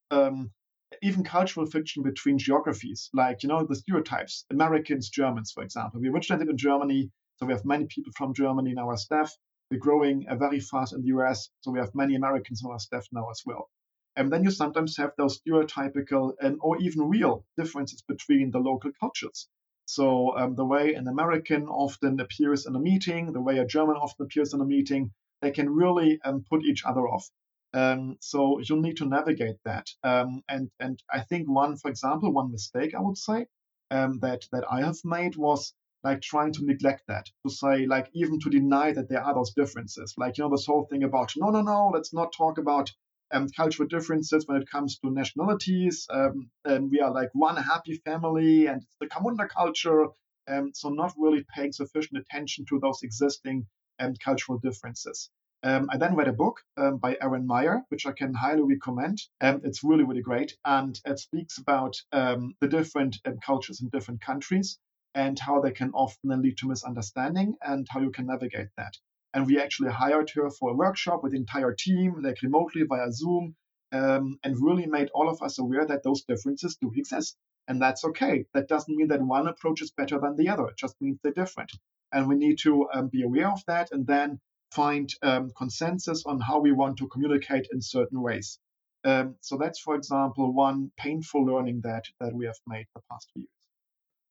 even 1.01 1.23
cultural 1.23 1.65
friction 1.65 2.03
between 2.03 2.37
geographies, 2.37 3.09
like 3.13 3.43
you 3.43 3.49
know 3.49 3.65
the 3.65 3.75
stereotypes, 3.75 4.45
Americans, 4.49 5.09
Germans, 5.09 5.51
for 5.51 5.63
example. 5.63 5.99
We 5.99 6.09
originated 6.09 6.49
in 6.49 6.57
Germany, 6.57 7.11
so 7.37 7.45
we 7.45 7.53
have 7.53 7.65
many 7.65 7.85
people 7.85 8.11
from 8.15 8.33
Germany 8.33 8.71
in 8.71 8.77
our 8.77 8.97
staff. 8.97 9.35
We're 9.71 9.79
growing 9.79 10.27
uh, 10.27 10.35
very 10.35 10.59
fast 10.59 10.93
in 10.93 11.01
the 11.01 11.07
US, 11.07 11.49
so 11.61 11.71
we 11.71 11.79
have 11.79 11.95
many 11.95 12.15
Americans 12.15 12.61
in 12.63 12.69
our 12.69 12.79
staff 12.79 13.07
now 13.11 13.29
as 13.29 13.41
well. 13.45 13.69
And 14.15 14.31
then 14.31 14.43
you 14.43 14.51
sometimes 14.51 14.97
have 14.97 15.13
those 15.17 15.39
stereotypical 15.41 16.33
and 16.39 16.57
or 16.61 16.77
even 16.79 17.09
real 17.09 17.45
differences 17.57 18.01
between 18.01 18.51
the 18.51 18.59
local 18.59 18.91
cultures. 18.99 19.47
So 19.85 20.37
um, 20.37 20.55
the 20.55 20.65
way 20.65 20.93
an 20.93 21.07
American 21.07 21.67
often 21.67 22.19
appears 22.19 22.65
in 22.65 22.75
a 22.75 22.79
meeting, 22.79 23.33
the 23.33 23.41
way 23.41 23.57
a 23.57 23.65
German 23.65 23.97
often 23.97 24.25
appears 24.25 24.53
in 24.53 24.61
a 24.61 24.65
meeting, 24.65 25.11
they 25.41 25.51
can 25.51 25.69
really 25.69 26.21
um, 26.23 26.45
put 26.49 26.63
each 26.63 26.85
other 26.85 27.07
off. 27.07 27.29
Um, 27.73 28.17
so 28.19 28.59
you 28.59 28.79
need 28.81 28.97
to 28.97 29.05
navigate 29.05 29.57
that. 29.65 29.87
Um, 30.03 30.43
and 30.47 30.69
and 30.79 31.01
I 31.11 31.21
think 31.21 31.49
one, 31.49 31.77
for 31.77 31.89
example, 31.89 32.31
one 32.31 32.51
mistake 32.51 32.93
I 32.95 33.01
would 33.01 33.17
say 33.17 33.47
um, 33.91 34.19
that 34.19 34.43
that 34.51 34.65
I 34.71 34.81
have 34.81 34.97
made 35.03 35.35
was 35.35 35.73
like 36.03 36.21
trying 36.21 36.51
to 36.53 36.65
neglect 36.65 37.03
that 37.07 37.27
to 37.45 37.53
say 37.53 37.85
like 37.87 38.09
even 38.13 38.39
to 38.41 38.49
deny 38.49 38.91
that 38.91 39.09
there 39.09 39.23
are 39.23 39.33
those 39.33 39.53
differences. 39.53 40.13
Like 40.17 40.37
you 40.37 40.43
know 40.43 40.51
this 40.51 40.65
whole 40.65 40.85
thing 40.85 41.03
about 41.03 41.33
no 41.37 41.49
no 41.49 41.61
no 41.61 41.91
let's 41.93 42.13
not 42.13 42.33
talk 42.33 42.57
about 42.57 42.91
um, 43.31 43.49
cultural 43.49 43.87
differences 43.87 44.47
when 44.47 44.61
it 44.61 44.69
comes 44.69 44.99
to 44.99 45.09
nationalities. 45.09 46.07
Um, 46.11 46.51
we 46.91 46.99
are 47.01 47.11
like 47.11 47.29
one 47.33 47.57
happy 47.57 47.95
family, 48.05 48.67
and 48.67 48.83
it's 48.83 48.95
the 48.99 49.07
Camunda 49.07 49.49
culture. 49.49 50.07
Um, 50.47 50.71
so 50.73 50.89
not 50.89 51.13
really 51.17 51.45
paying 51.55 51.71
sufficient 51.71 52.19
attention 52.19 52.65
to 52.69 52.79
those 52.79 53.01
existing 53.01 53.65
and 53.97 54.19
cultural 54.19 54.59
differences. 54.59 55.29
Um, 55.65 55.87
I 55.89 55.97
then 55.97 56.15
read 56.15 56.27
a 56.27 56.33
book 56.33 56.61
um, 56.75 56.97
by 56.97 57.17
Erin 57.21 57.47
Meyer, 57.47 57.83
which 57.87 58.05
I 58.05 58.11
can 58.11 58.33
highly 58.33 58.63
recommend. 58.63 59.21
Um, 59.39 59.61
it's 59.63 59.81
really, 59.81 60.03
really 60.03 60.21
great. 60.21 60.57
And 60.65 60.99
it 61.05 61.19
speaks 61.19 61.57
about 61.57 61.95
um, 62.11 62.55
the 62.59 62.67
different 62.67 63.17
um, 63.25 63.37
cultures 63.39 63.79
in 63.81 63.87
different 63.87 64.19
countries 64.19 64.77
and 65.15 65.39
how 65.39 65.61
they 65.61 65.71
can 65.71 65.91
often 65.93 66.41
lead 66.41 66.57
to 66.57 66.67
misunderstanding 66.67 67.55
and 67.61 67.87
how 67.89 68.01
you 68.01 68.11
can 68.11 68.25
navigate 68.27 68.69
that. 68.75 68.97
And 69.33 69.47
we 69.47 69.57
actually 69.57 69.91
hired 69.91 70.29
her 70.31 70.49
for 70.49 70.71
a 70.71 70.75
workshop 70.75 71.23
with 71.23 71.31
the 71.31 71.37
entire 71.37 71.73
team, 71.73 72.21
like 72.21 72.41
remotely 72.41 72.83
via 72.83 73.11
Zoom, 73.13 73.55
um, 73.93 74.39
and 74.43 74.57
really 74.59 74.85
made 74.85 75.11
all 75.13 75.29
of 75.29 75.41
us 75.41 75.59
aware 75.59 75.85
that 75.85 76.03
those 76.03 76.23
differences 76.23 76.75
do 76.75 76.91
exist. 76.93 77.37
And 77.69 77.81
that's 77.81 78.03
okay. 78.03 78.45
That 78.53 78.67
doesn't 78.67 78.93
mean 78.93 79.07
that 79.07 79.21
one 79.21 79.47
approach 79.47 79.81
is 79.81 79.91
better 79.91 80.19
than 80.19 80.35
the 80.35 80.49
other. 80.49 80.67
It 80.67 80.77
just 80.77 80.99
means 80.99 81.19
they're 81.23 81.31
different. 81.31 81.71
And 82.11 82.27
we 82.27 82.35
need 82.35 82.59
to 82.59 82.89
um, 82.93 83.07
be 83.07 83.23
aware 83.23 83.49
of 83.49 83.63
that 83.67 83.93
and 83.93 84.05
then 84.05 84.41
find 84.75 85.09
um, 85.21 85.51
consensus 85.57 86.23
on 86.25 86.39
how 86.39 86.59
we 86.59 86.71
want 86.71 86.97
to 86.97 87.07
communicate 87.07 87.67
in 87.71 87.81
certain 87.81 88.21
ways. 88.21 88.59
Um, 89.05 89.35
so 89.41 89.57
that's, 89.57 89.79
for 89.79 89.95
example, 89.95 90.53
one 90.53 90.91
painful 90.97 91.45
learning 91.45 91.81
that 91.83 92.05
that 92.19 92.33
we 92.33 92.45
have 92.45 92.59
made 92.67 92.85
the 92.95 93.01
past 93.11 93.29
few 93.33 93.41
years. 93.41 93.49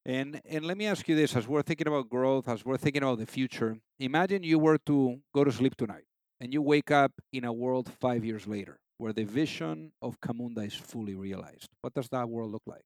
And 0.04 0.40
and 0.44 0.64
let 0.64 0.76
me 0.76 0.86
ask 0.86 1.08
you 1.08 1.14
this: 1.14 1.36
as 1.36 1.46
we're 1.46 1.62
thinking 1.62 1.86
about 1.86 2.08
growth, 2.08 2.48
as 2.48 2.64
we're 2.64 2.78
thinking 2.78 3.02
about 3.02 3.18
the 3.18 3.26
future, 3.26 3.76
imagine 3.98 4.42
you 4.42 4.58
were 4.58 4.78
to 4.86 5.20
go 5.34 5.44
to 5.44 5.52
sleep 5.52 5.76
tonight 5.76 6.06
and 6.40 6.52
you 6.52 6.60
wake 6.60 6.90
up 6.90 7.12
in 7.32 7.44
a 7.44 7.52
world 7.52 7.90
five 8.00 8.24
years 8.24 8.46
later 8.46 8.80
where 8.98 9.12
the 9.12 9.24
vision 9.24 9.92
of 10.00 10.20
Camunda 10.20 10.66
is 10.66 10.74
fully 10.74 11.14
realized. 11.14 11.68
What 11.82 11.94
does 11.94 12.08
that 12.10 12.28
world 12.28 12.52
look 12.52 12.66
like? 12.66 12.84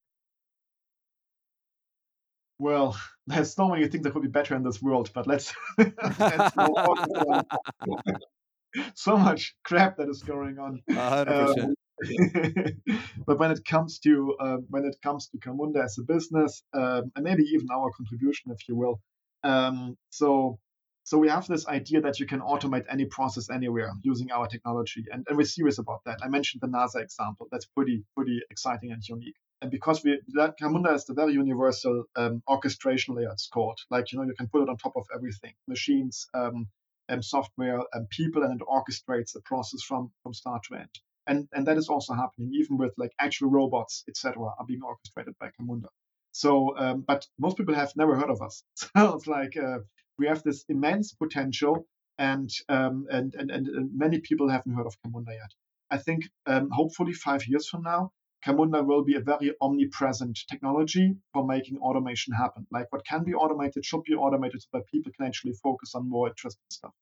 Well, 2.59 2.99
there's 3.27 3.53
so 3.53 3.69
many 3.69 3.87
things 3.87 4.03
that 4.03 4.13
could 4.13 4.21
be 4.21 4.27
better 4.27 4.55
in 4.55 4.63
this 4.63 4.81
world, 4.81 5.11
but 5.13 5.27
let's, 5.27 5.53
let's 5.77 6.55
so 8.95 9.17
much 9.17 9.55
crap 9.63 9.97
that 9.97 10.09
is 10.09 10.23
going 10.23 10.59
on. 10.59 10.81
100%. 10.89 11.63
Um, 11.63 11.75
but 13.25 13.39
when 13.39 13.49
it 13.49 13.65
comes 13.65 13.97
to 13.99 14.35
uh, 14.39 14.57
when 14.69 14.85
it 14.85 14.95
comes 15.01 15.29
to 15.29 15.37
Camunda 15.39 15.83
as 15.83 15.97
a 15.97 16.03
business, 16.03 16.61
um, 16.73 17.11
and 17.15 17.23
maybe 17.23 17.43
even 17.43 17.67
our 17.73 17.89
contribution, 17.97 18.51
if 18.51 18.69
you 18.69 18.75
will, 18.75 19.01
um, 19.43 19.97
so 20.11 20.59
so 21.05 21.17
we 21.17 21.29
have 21.29 21.47
this 21.47 21.67
idea 21.67 22.01
that 22.01 22.19
you 22.19 22.27
can 22.27 22.41
automate 22.41 22.83
any 22.87 23.05
process 23.05 23.49
anywhere 23.49 23.91
using 24.03 24.31
our 24.31 24.45
technology, 24.45 25.05
and, 25.11 25.25
and 25.27 25.37
we're 25.37 25.45
serious 25.45 25.79
about 25.79 26.01
that. 26.05 26.19
I 26.21 26.27
mentioned 26.27 26.61
the 26.61 26.67
NASA 26.67 27.01
example. 27.01 27.47
That's 27.51 27.65
pretty 27.65 28.03
pretty 28.15 28.41
exciting 28.51 28.91
and 28.91 29.01
unique. 29.07 29.37
And 29.61 29.71
because 29.71 30.03
we 30.03 30.19
that 30.35 30.59
Camunda 30.59 30.93
is 30.93 31.05
the 31.05 31.13
very 31.13 31.33
universal 31.33 32.05
um, 32.15 32.43
orchestration 32.47 33.15
layer, 33.15 33.31
it's 33.31 33.47
called. 33.47 33.79
Like 33.89 34.11
you 34.11 34.19
know, 34.19 34.25
you 34.25 34.35
can 34.37 34.47
put 34.47 34.61
it 34.61 34.69
on 34.69 34.77
top 34.77 34.93
of 34.95 35.05
everything, 35.15 35.53
machines, 35.67 36.27
um, 36.33 36.67
and 37.09 37.23
software, 37.25 37.81
and 37.93 38.09
people, 38.09 38.43
and 38.43 38.61
it 38.61 38.67
orchestrates 38.67 39.33
the 39.33 39.41
process 39.45 39.81
from 39.81 40.11
from 40.23 40.33
start 40.33 40.63
to 40.69 40.75
end. 40.75 40.99
And 41.25 41.47
and 41.53 41.65
that 41.67 41.77
is 41.77 41.89
also 41.89 42.13
happening 42.13 42.51
even 42.53 42.77
with 42.77 42.93
like 42.97 43.13
actual 43.19 43.49
robots 43.49 44.03
etc 44.07 44.43
are 44.57 44.65
being 44.65 44.83
orchestrated 44.83 45.35
by 45.39 45.49
camunda 45.59 45.89
so 46.31 46.77
um, 46.77 47.03
but 47.07 47.25
most 47.39 47.57
people 47.57 47.73
have 47.73 47.95
never 47.95 48.15
heard 48.15 48.29
of 48.29 48.41
us. 48.41 48.63
So 48.95 49.15
it's 49.15 49.27
like 49.27 49.57
uh, 49.57 49.79
we 50.19 50.27
have 50.27 50.43
this 50.43 50.65
immense 50.69 51.13
potential 51.13 51.87
and, 52.19 52.49
um, 52.69 53.07
and, 53.09 53.33
and 53.35 53.49
and 53.51 53.89
many 53.97 54.19
people 54.19 54.47
haven't 54.49 54.75
heard 54.75 54.85
of 54.85 54.95
camunda 55.01 55.33
yet. 55.43 55.51
I 55.89 55.97
think 55.97 56.29
um, 56.45 56.69
hopefully 56.71 57.13
five 57.13 57.47
years 57.47 57.67
from 57.67 57.81
now 57.83 58.11
camunda 58.45 58.85
will 58.85 59.03
be 59.03 59.15
a 59.15 59.21
very 59.21 59.53
omnipresent 59.61 60.37
technology 60.49 61.15
for 61.33 61.45
making 61.45 61.77
automation 61.77 62.33
happen 62.33 62.65
like 62.71 62.87
what 62.91 63.05
can 63.05 63.23
be 63.23 63.33
automated 63.33 63.83
should 63.83 64.03
be 64.03 64.13
automated 64.13 64.61
so 64.61 64.67
that 64.73 64.87
people 64.87 65.11
can 65.17 65.25
actually 65.25 65.53
focus 65.63 65.93
on 65.95 66.09
more 66.09 66.27
interesting 66.27 66.69
stuff 66.71 66.93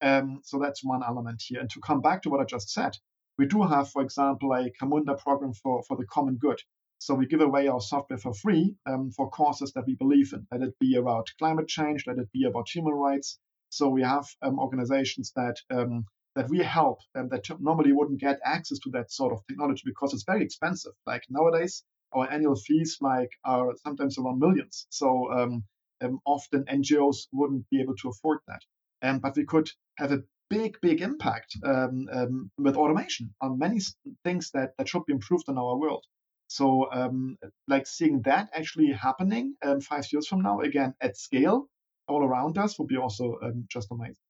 um, 0.00 0.40
so 0.44 0.58
that's 0.58 0.84
one 0.84 1.02
element 1.02 1.42
here 1.44 1.60
and 1.60 1.70
to 1.70 1.80
come 1.80 2.00
back 2.00 2.22
to 2.22 2.30
what 2.30 2.40
i 2.40 2.44
just 2.44 2.70
said 2.70 2.96
we 3.38 3.46
do 3.46 3.62
have, 3.62 3.88
for 3.88 4.02
example, 4.02 4.52
a 4.52 4.70
Camunda 4.70 5.16
program 5.16 5.52
for, 5.52 5.82
for 5.84 5.96
the 5.96 6.04
common 6.06 6.36
good. 6.36 6.60
So 6.98 7.14
we 7.14 7.26
give 7.26 7.40
away 7.40 7.68
our 7.68 7.80
software 7.80 8.18
for 8.18 8.34
free 8.34 8.74
um, 8.84 9.12
for 9.12 9.30
causes 9.30 9.72
that 9.74 9.86
we 9.86 9.94
believe 9.94 10.32
in. 10.32 10.44
Let 10.50 10.62
it 10.62 10.74
be 10.80 10.96
about 10.96 11.30
climate 11.38 11.68
change, 11.68 12.04
let 12.08 12.18
it 12.18 12.28
be 12.32 12.44
about 12.44 12.68
human 12.68 12.94
rights. 12.94 13.38
So 13.70 13.88
we 13.88 14.02
have 14.02 14.26
um, 14.42 14.58
organizations 14.58 15.32
that 15.36 15.56
um, 15.70 16.06
that 16.38 16.48
we 16.48 16.58
help 16.58 17.00
um, 17.16 17.28
that 17.30 17.44
normally 17.60 17.92
wouldn't 17.92 18.20
get 18.20 18.38
access 18.44 18.78
to 18.78 18.90
that 18.90 19.10
sort 19.10 19.32
of 19.32 19.44
technology 19.48 19.82
because 19.84 20.14
it's 20.14 20.22
very 20.22 20.44
expensive. 20.44 20.92
Like 21.04 21.24
nowadays, 21.28 21.82
our 22.12 22.30
annual 22.30 22.54
fees 22.54 22.98
like 23.00 23.32
are 23.44 23.74
sometimes 23.84 24.18
around 24.18 24.38
millions. 24.38 24.86
So 24.88 25.32
um, 25.32 25.64
um, 26.00 26.20
often 26.24 26.64
NGOs 26.66 27.26
wouldn't 27.32 27.68
be 27.70 27.80
able 27.80 27.96
to 27.96 28.10
afford 28.10 28.38
that. 28.46 28.62
And 29.02 29.20
but 29.20 29.34
we 29.36 29.46
could 29.46 29.68
have 29.96 30.12
a 30.12 30.22
big, 30.48 30.78
big 30.80 31.02
impact 31.02 31.56
um, 31.64 32.06
um, 32.12 32.50
with 32.56 32.76
automation 32.76 33.34
on 33.40 33.58
many 33.58 33.80
things 34.22 34.52
that, 34.52 34.76
that 34.78 34.88
should 34.88 35.06
be 35.06 35.14
improved 35.14 35.48
in 35.48 35.58
our 35.58 35.76
world. 35.76 36.04
So, 36.46 36.88
um, 36.92 37.36
like 37.66 37.88
seeing 37.88 38.22
that 38.22 38.48
actually 38.54 38.92
happening 38.92 39.56
um, 39.62 39.80
five 39.80 40.06
years 40.12 40.28
from 40.28 40.42
now, 40.42 40.60
again 40.60 40.94
at 41.00 41.16
scale, 41.18 41.68
all 42.06 42.22
around 42.22 42.58
us, 42.58 42.78
would 42.78 42.88
be 42.88 42.96
also 42.96 43.38
um, 43.42 43.66
just 43.68 43.88
amazing. 43.90 44.27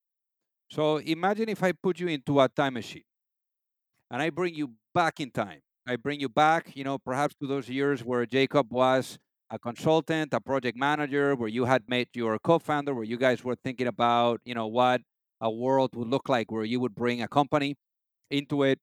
So, 0.68 0.98
imagine 0.98 1.48
if 1.48 1.62
I 1.62 1.72
put 1.72 1.98
you 1.98 2.08
into 2.08 2.40
a 2.40 2.48
time 2.48 2.74
machine 2.74 3.04
and 4.10 4.22
I 4.22 4.30
bring 4.30 4.54
you 4.54 4.72
back 4.94 5.20
in 5.20 5.30
time. 5.30 5.60
I 5.86 5.96
bring 5.96 6.20
you 6.20 6.28
back, 6.28 6.76
you 6.76 6.84
know, 6.84 6.98
perhaps 6.98 7.34
to 7.40 7.46
those 7.46 7.68
years 7.68 8.04
where 8.04 8.26
Jakob 8.26 8.70
was 8.70 9.18
a 9.50 9.58
consultant, 9.58 10.34
a 10.34 10.40
project 10.40 10.76
manager, 10.76 11.34
where 11.34 11.48
you 11.48 11.64
had 11.64 11.88
met 11.88 12.08
your 12.14 12.38
co-founder, 12.38 12.94
where 12.94 13.04
you 13.04 13.16
guys 13.16 13.42
were 13.42 13.56
thinking 13.56 13.86
about, 13.86 14.40
you 14.44 14.54
know, 14.54 14.66
what 14.66 15.00
a 15.40 15.50
world 15.50 15.94
would 15.94 16.08
look 16.08 16.28
like 16.28 16.50
where 16.52 16.64
you 16.64 16.80
would 16.80 16.94
bring 16.94 17.22
a 17.22 17.28
company 17.28 17.76
into 18.30 18.62
it. 18.62 18.78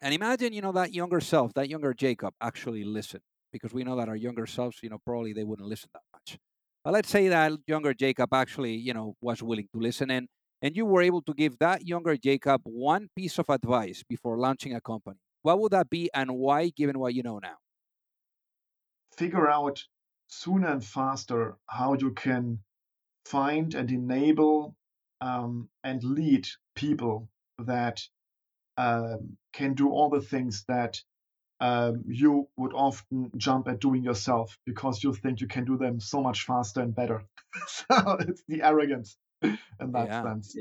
And 0.00 0.14
imagine, 0.14 0.52
you 0.52 0.62
know, 0.62 0.70
that 0.72 0.94
younger 0.94 1.20
self, 1.20 1.52
that 1.54 1.68
younger 1.68 1.92
Jakob 1.92 2.34
actually 2.40 2.84
listen, 2.84 3.20
because 3.52 3.72
we 3.72 3.82
know 3.82 3.96
that 3.96 4.08
our 4.08 4.16
younger 4.16 4.46
selves, 4.46 4.78
you 4.82 4.90
know, 4.90 4.98
probably 5.04 5.32
they 5.32 5.42
wouldn't 5.44 5.68
listen 5.68 5.90
that 5.92 6.02
much. 6.12 6.38
But 6.84 6.92
let's 6.92 7.10
say 7.10 7.26
that 7.28 7.52
younger 7.66 7.92
Jakob 7.94 8.32
actually, 8.32 8.76
you 8.76 8.94
know, 8.94 9.16
was 9.20 9.42
willing 9.42 9.68
to 9.72 9.80
listen 9.80 10.10
and 10.12 10.28
and 10.62 10.76
you 10.76 10.84
were 10.84 11.02
able 11.02 11.22
to 11.22 11.34
give 11.34 11.58
that 11.58 11.86
younger 11.86 12.16
Jakob 12.16 12.62
one 12.64 13.08
piece 13.14 13.38
of 13.38 13.48
advice 13.48 14.02
before 14.08 14.38
launching 14.38 14.74
a 14.74 14.80
company. 14.80 15.18
What 15.42 15.60
would 15.60 15.72
that 15.72 15.88
be 15.88 16.10
and 16.12 16.32
why, 16.32 16.70
given 16.70 16.98
what 16.98 17.14
you 17.14 17.22
know 17.22 17.38
now? 17.38 17.56
Figure 19.16 19.48
out 19.48 19.84
sooner 20.26 20.68
and 20.68 20.84
faster 20.84 21.56
how 21.66 21.94
you 21.94 22.12
can 22.12 22.60
find 23.24 23.74
and 23.74 23.90
enable 23.90 24.76
um, 25.20 25.68
and 25.84 26.02
lead 26.02 26.46
people 26.74 27.28
that 27.58 28.00
um, 28.76 29.36
can 29.52 29.74
do 29.74 29.90
all 29.90 30.10
the 30.10 30.20
things 30.20 30.64
that 30.68 31.00
um, 31.60 32.04
you 32.06 32.48
would 32.56 32.72
often 32.72 33.32
jump 33.36 33.66
at 33.66 33.80
doing 33.80 34.04
yourself 34.04 34.56
because 34.64 35.02
you 35.02 35.12
think 35.12 35.40
you 35.40 35.48
can 35.48 35.64
do 35.64 35.76
them 35.76 35.98
so 35.98 36.22
much 36.22 36.44
faster 36.44 36.80
and 36.80 36.94
better. 36.94 37.24
so 37.66 38.16
it's 38.20 38.42
the 38.46 38.62
arrogance 38.62 39.16
in 39.42 39.92
that 39.92 40.08
yeah. 40.08 40.22
sense. 40.22 40.56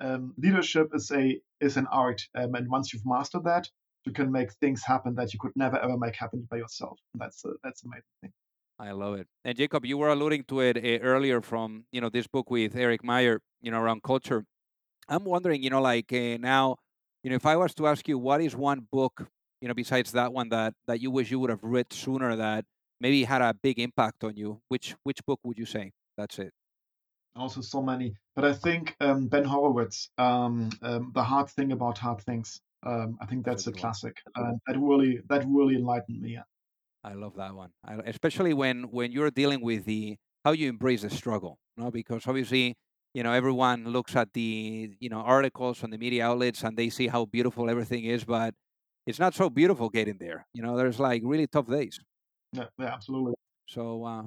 Um, 0.00 0.34
leadership 0.38 0.88
is 0.94 1.10
a 1.10 1.40
is 1.60 1.76
an 1.76 1.86
art, 1.92 2.20
um, 2.34 2.54
and 2.54 2.68
once 2.68 2.92
you've 2.92 3.06
mastered 3.06 3.44
that, 3.44 3.68
you 4.04 4.12
can 4.12 4.32
make 4.32 4.52
things 4.54 4.82
happen 4.84 5.14
that 5.16 5.32
you 5.32 5.38
could 5.38 5.52
never 5.54 5.78
ever 5.78 5.96
make 5.96 6.16
happen 6.16 6.46
by 6.50 6.56
yourself. 6.56 6.98
And 7.12 7.20
that's 7.20 7.44
a, 7.44 7.50
that's 7.62 7.84
amazing 7.84 8.02
thing. 8.20 8.32
I 8.78 8.92
love 8.92 9.14
it. 9.14 9.28
And 9.44 9.56
Jakob, 9.56 9.84
you 9.84 9.98
were 9.98 10.08
alluding 10.08 10.44
to 10.48 10.60
it 10.60 10.76
uh, 10.76 11.04
earlier 11.04 11.40
from 11.40 11.84
you 11.92 12.00
know 12.00 12.08
this 12.08 12.26
book 12.26 12.50
with 12.50 12.74
Eric 12.74 13.04
Meyer, 13.04 13.40
you 13.60 13.70
know, 13.70 13.80
around 13.80 14.02
culture. 14.02 14.44
I'm 15.08 15.24
wondering, 15.24 15.62
you 15.62 15.70
know, 15.70 15.82
like 15.82 16.12
uh, 16.12 16.38
now, 16.40 16.76
you 17.22 17.30
know, 17.30 17.36
if 17.36 17.46
I 17.46 17.56
was 17.56 17.74
to 17.74 17.86
ask 17.86 18.08
you, 18.08 18.18
what 18.18 18.40
is 18.40 18.56
one 18.56 18.86
book, 18.90 19.26
you 19.60 19.68
know, 19.68 19.74
besides 19.74 20.12
that 20.12 20.32
one 20.32 20.48
that 20.48 20.74
that 20.86 21.00
you 21.00 21.10
wish 21.10 21.30
you 21.30 21.38
would 21.40 21.50
have 21.50 21.62
read 21.62 21.92
sooner 21.92 22.34
that 22.36 22.64
maybe 23.00 23.24
had 23.24 23.42
a 23.42 23.54
big 23.54 23.78
impact 23.78 24.24
on 24.24 24.36
you? 24.36 24.60
Which 24.68 24.96
which 25.04 25.24
book 25.26 25.40
would 25.44 25.58
you 25.58 25.66
say? 25.66 25.92
That's 26.16 26.38
it. 26.38 26.52
Also, 27.34 27.60
so 27.62 27.82
many, 27.82 28.14
but 28.36 28.44
I 28.44 28.52
think 28.52 28.94
um, 29.00 29.26
Ben 29.26 29.44
Horowitz, 29.44 30.10
um, 30.18 30.70
um, 30.82 31.12
the 31.14 31.22
hard 31.22 31.48
thing 31.48 31.72
about 31.72 31.96
hard 31.96 32.20
things. 32.20 32.60
Um, 32.84 33.16
I 33.22 33.26
think 33.26 33.44
that's, 33.44 33.64
that's 33.64 33.76
a, 33.76 33.80
classic. 33.80 34.16
Uh, 34.34 34.52
that 34.66 34.78
really 34.78 35.20
that 35.28 35.44
really 35.48 35.76
enlightened 35.76 36.20
me. 36.20 36.34
Yeah. 36.34 36.42
I 37.04 37.14
love 37.14 37.34
that 37.36 37.54
one, 37.54 37.70
I, 37.84 37.94
especially 38.06 38.52
when 38.54 38.84
when 38.90 39.12
you're 39.12 39.30
dealing 39.30 39.60
with 39.60 39.86
the 39.86 40.16
how 40.44 40.52
you 40.52 40.68
embrace 40.68 41.02
the 41.02 41.10
struggle. 41.10 41.58
No, 41.76 41.90
because 41.90 42.26
obviously, 42.26 42.74
you 43.14 43.22
know, 43.22 43.32
everyone 43.32 43.86
looks 43.86 44.14
at 44.14 44.32
the 44.34 44.90
you 45.00 45.08
know 45.08 45.20
articles 45.20 45.78
from 45.78 45.90
the 45.90 45.98
media 45.98 46.26
outlets 46.26 46.62
and 46.62 46.76
they 46.76 46.90
see 46.90 47.08
how 47.08 47.24
beautiful 47.24 47.70
everything 47.70 48.04
is, 48.04 48.24
but 48.24 48.54
it's 49.06 49.18
not 49.18 49.34
so 49.34 49.50
beautiful 49.50 49.88
getting 49.88 50.18
there. 50.18 50.46
You 50.54 50.62
know, 50.62 50.76
there's 50.76 51.00
like 51.00 51.22
really 51.24 51.46
tough 51.46 51.66
days. 51.66 51.98
Yeah, 52.52 52.66
yeah, 52.78 52.92
absolutely. 52.92 53.34
So, 53.66 54.04
uh, 54.04 54.24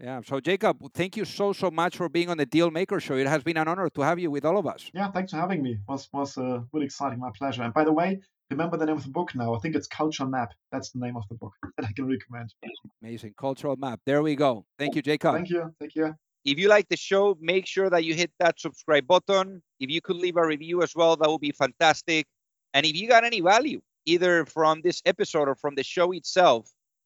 yeah. 0.00 0.20
So, 0.24 0.40
Jakob, 0.40 0.78
thank 0.94 1.16
you 1.16 1.24
so 1.24 1.52
so 1.52 1.70
much 1.70 1.96
for 1.96 2.08
being 2.08 2.30
on 2.30 2.36
the 2.36 2.46
Deal 2.46 2.70
Maker 2.70 3.00
Show. 3.00 3.16
It 3.16 3.26
has 3.26 3.42
been 3.42 3.56
an 3.56 3.68
honor 3.68 3.88
to 3.88 4.00
have 4.02 4.18
you 4.18 4.30
with 4.30 4.44
all 4.44 4.58
of 4.58 4.66
us. 4.66 4.90
Yeah, 4.94 5.10
thanks 5.10 5.32
for 5.32 5.38
having 5.38 5.62
me. 5.62 5.72
It 5.72 5.78
was 5.88 6.08
was 6.12 6.38
uh, 6.38 6.60
really 6.72 6.86
exciting. 6.86 7.18
My 7.18 7.30
pleasure. 7.36 7.62
And 7.62 7.74
by 7.74 7.84
the 7.84 7.92
way, 7.92 8.20
remember 8.50 8.76
the 8.76 8.86
name 8.86 8.96
of 8.96 9.04
the 9.04 9.10
book 9.10 9.34
now. 9.34 9.54
I 9.54 9.58
think 9.58 9.74
it's 9.74 9.86
Culture 9.86 10.26
Map. 10.26 10.52
That's 10.72 10.90
the 10.90 11.00
name 11.00 11.16
of 11.16 11.24
the 11.28 11.34
book 11.34 11.54
that 11.76 11.86
I 11.86 11.92
can 11.92 12.06
recommend. 12.06 12.54
Amazing. 13.02 13.34
Cultural 13.38 13.76
Map. 13.76 14.00
There 14.06 14.22
we 14.22 14.36
go. 14.36 14.64
Thank 14.78 14.94
you, 14.94 15.02
Jakob. 15.02 15.34
Thank 15.34 15.50
you. 15.50 15.74
Thank 15.80 15.94
you. 15.94 16.14
If 16.44 16.58
you 16.58 16.68
like 16.68 16.88
the 16.88 16.96
show, 16.96 17.36
make 17.40 17.66
sure 17.66 17.90
that 17.90 18.04
you 18.04 18.14
hit 18.14 18.30
that 18.38 18.58
subscribe 18.58 19.06
button. 19.06 19.62
If 19.80 19.90
you 19.90 20.00
could 20.00 20.16
leave 20.16 20.36
a 20.36 20.46
review 20.46 20.82
as 20.82 20.94
well, 20.94 21.16
that 21.16 21.28
would 21.28 21.40
be 21.40 21.52
fantastic. 21.52 22.26
And 22.72 22.86
if 22.86 22.94
you 22.94 23.08
got 23.08 23.24
any 23.24 23.40
value, 23.40 23.80
either 24.06 24.46
from 24.46 24.80
this 24.82 25.02
episode 25.04 25.48
or 25.48 25.54
from 25.54 25.74
the 25.74 25.82
show 25.82 26.12
itself, 26.12 26.70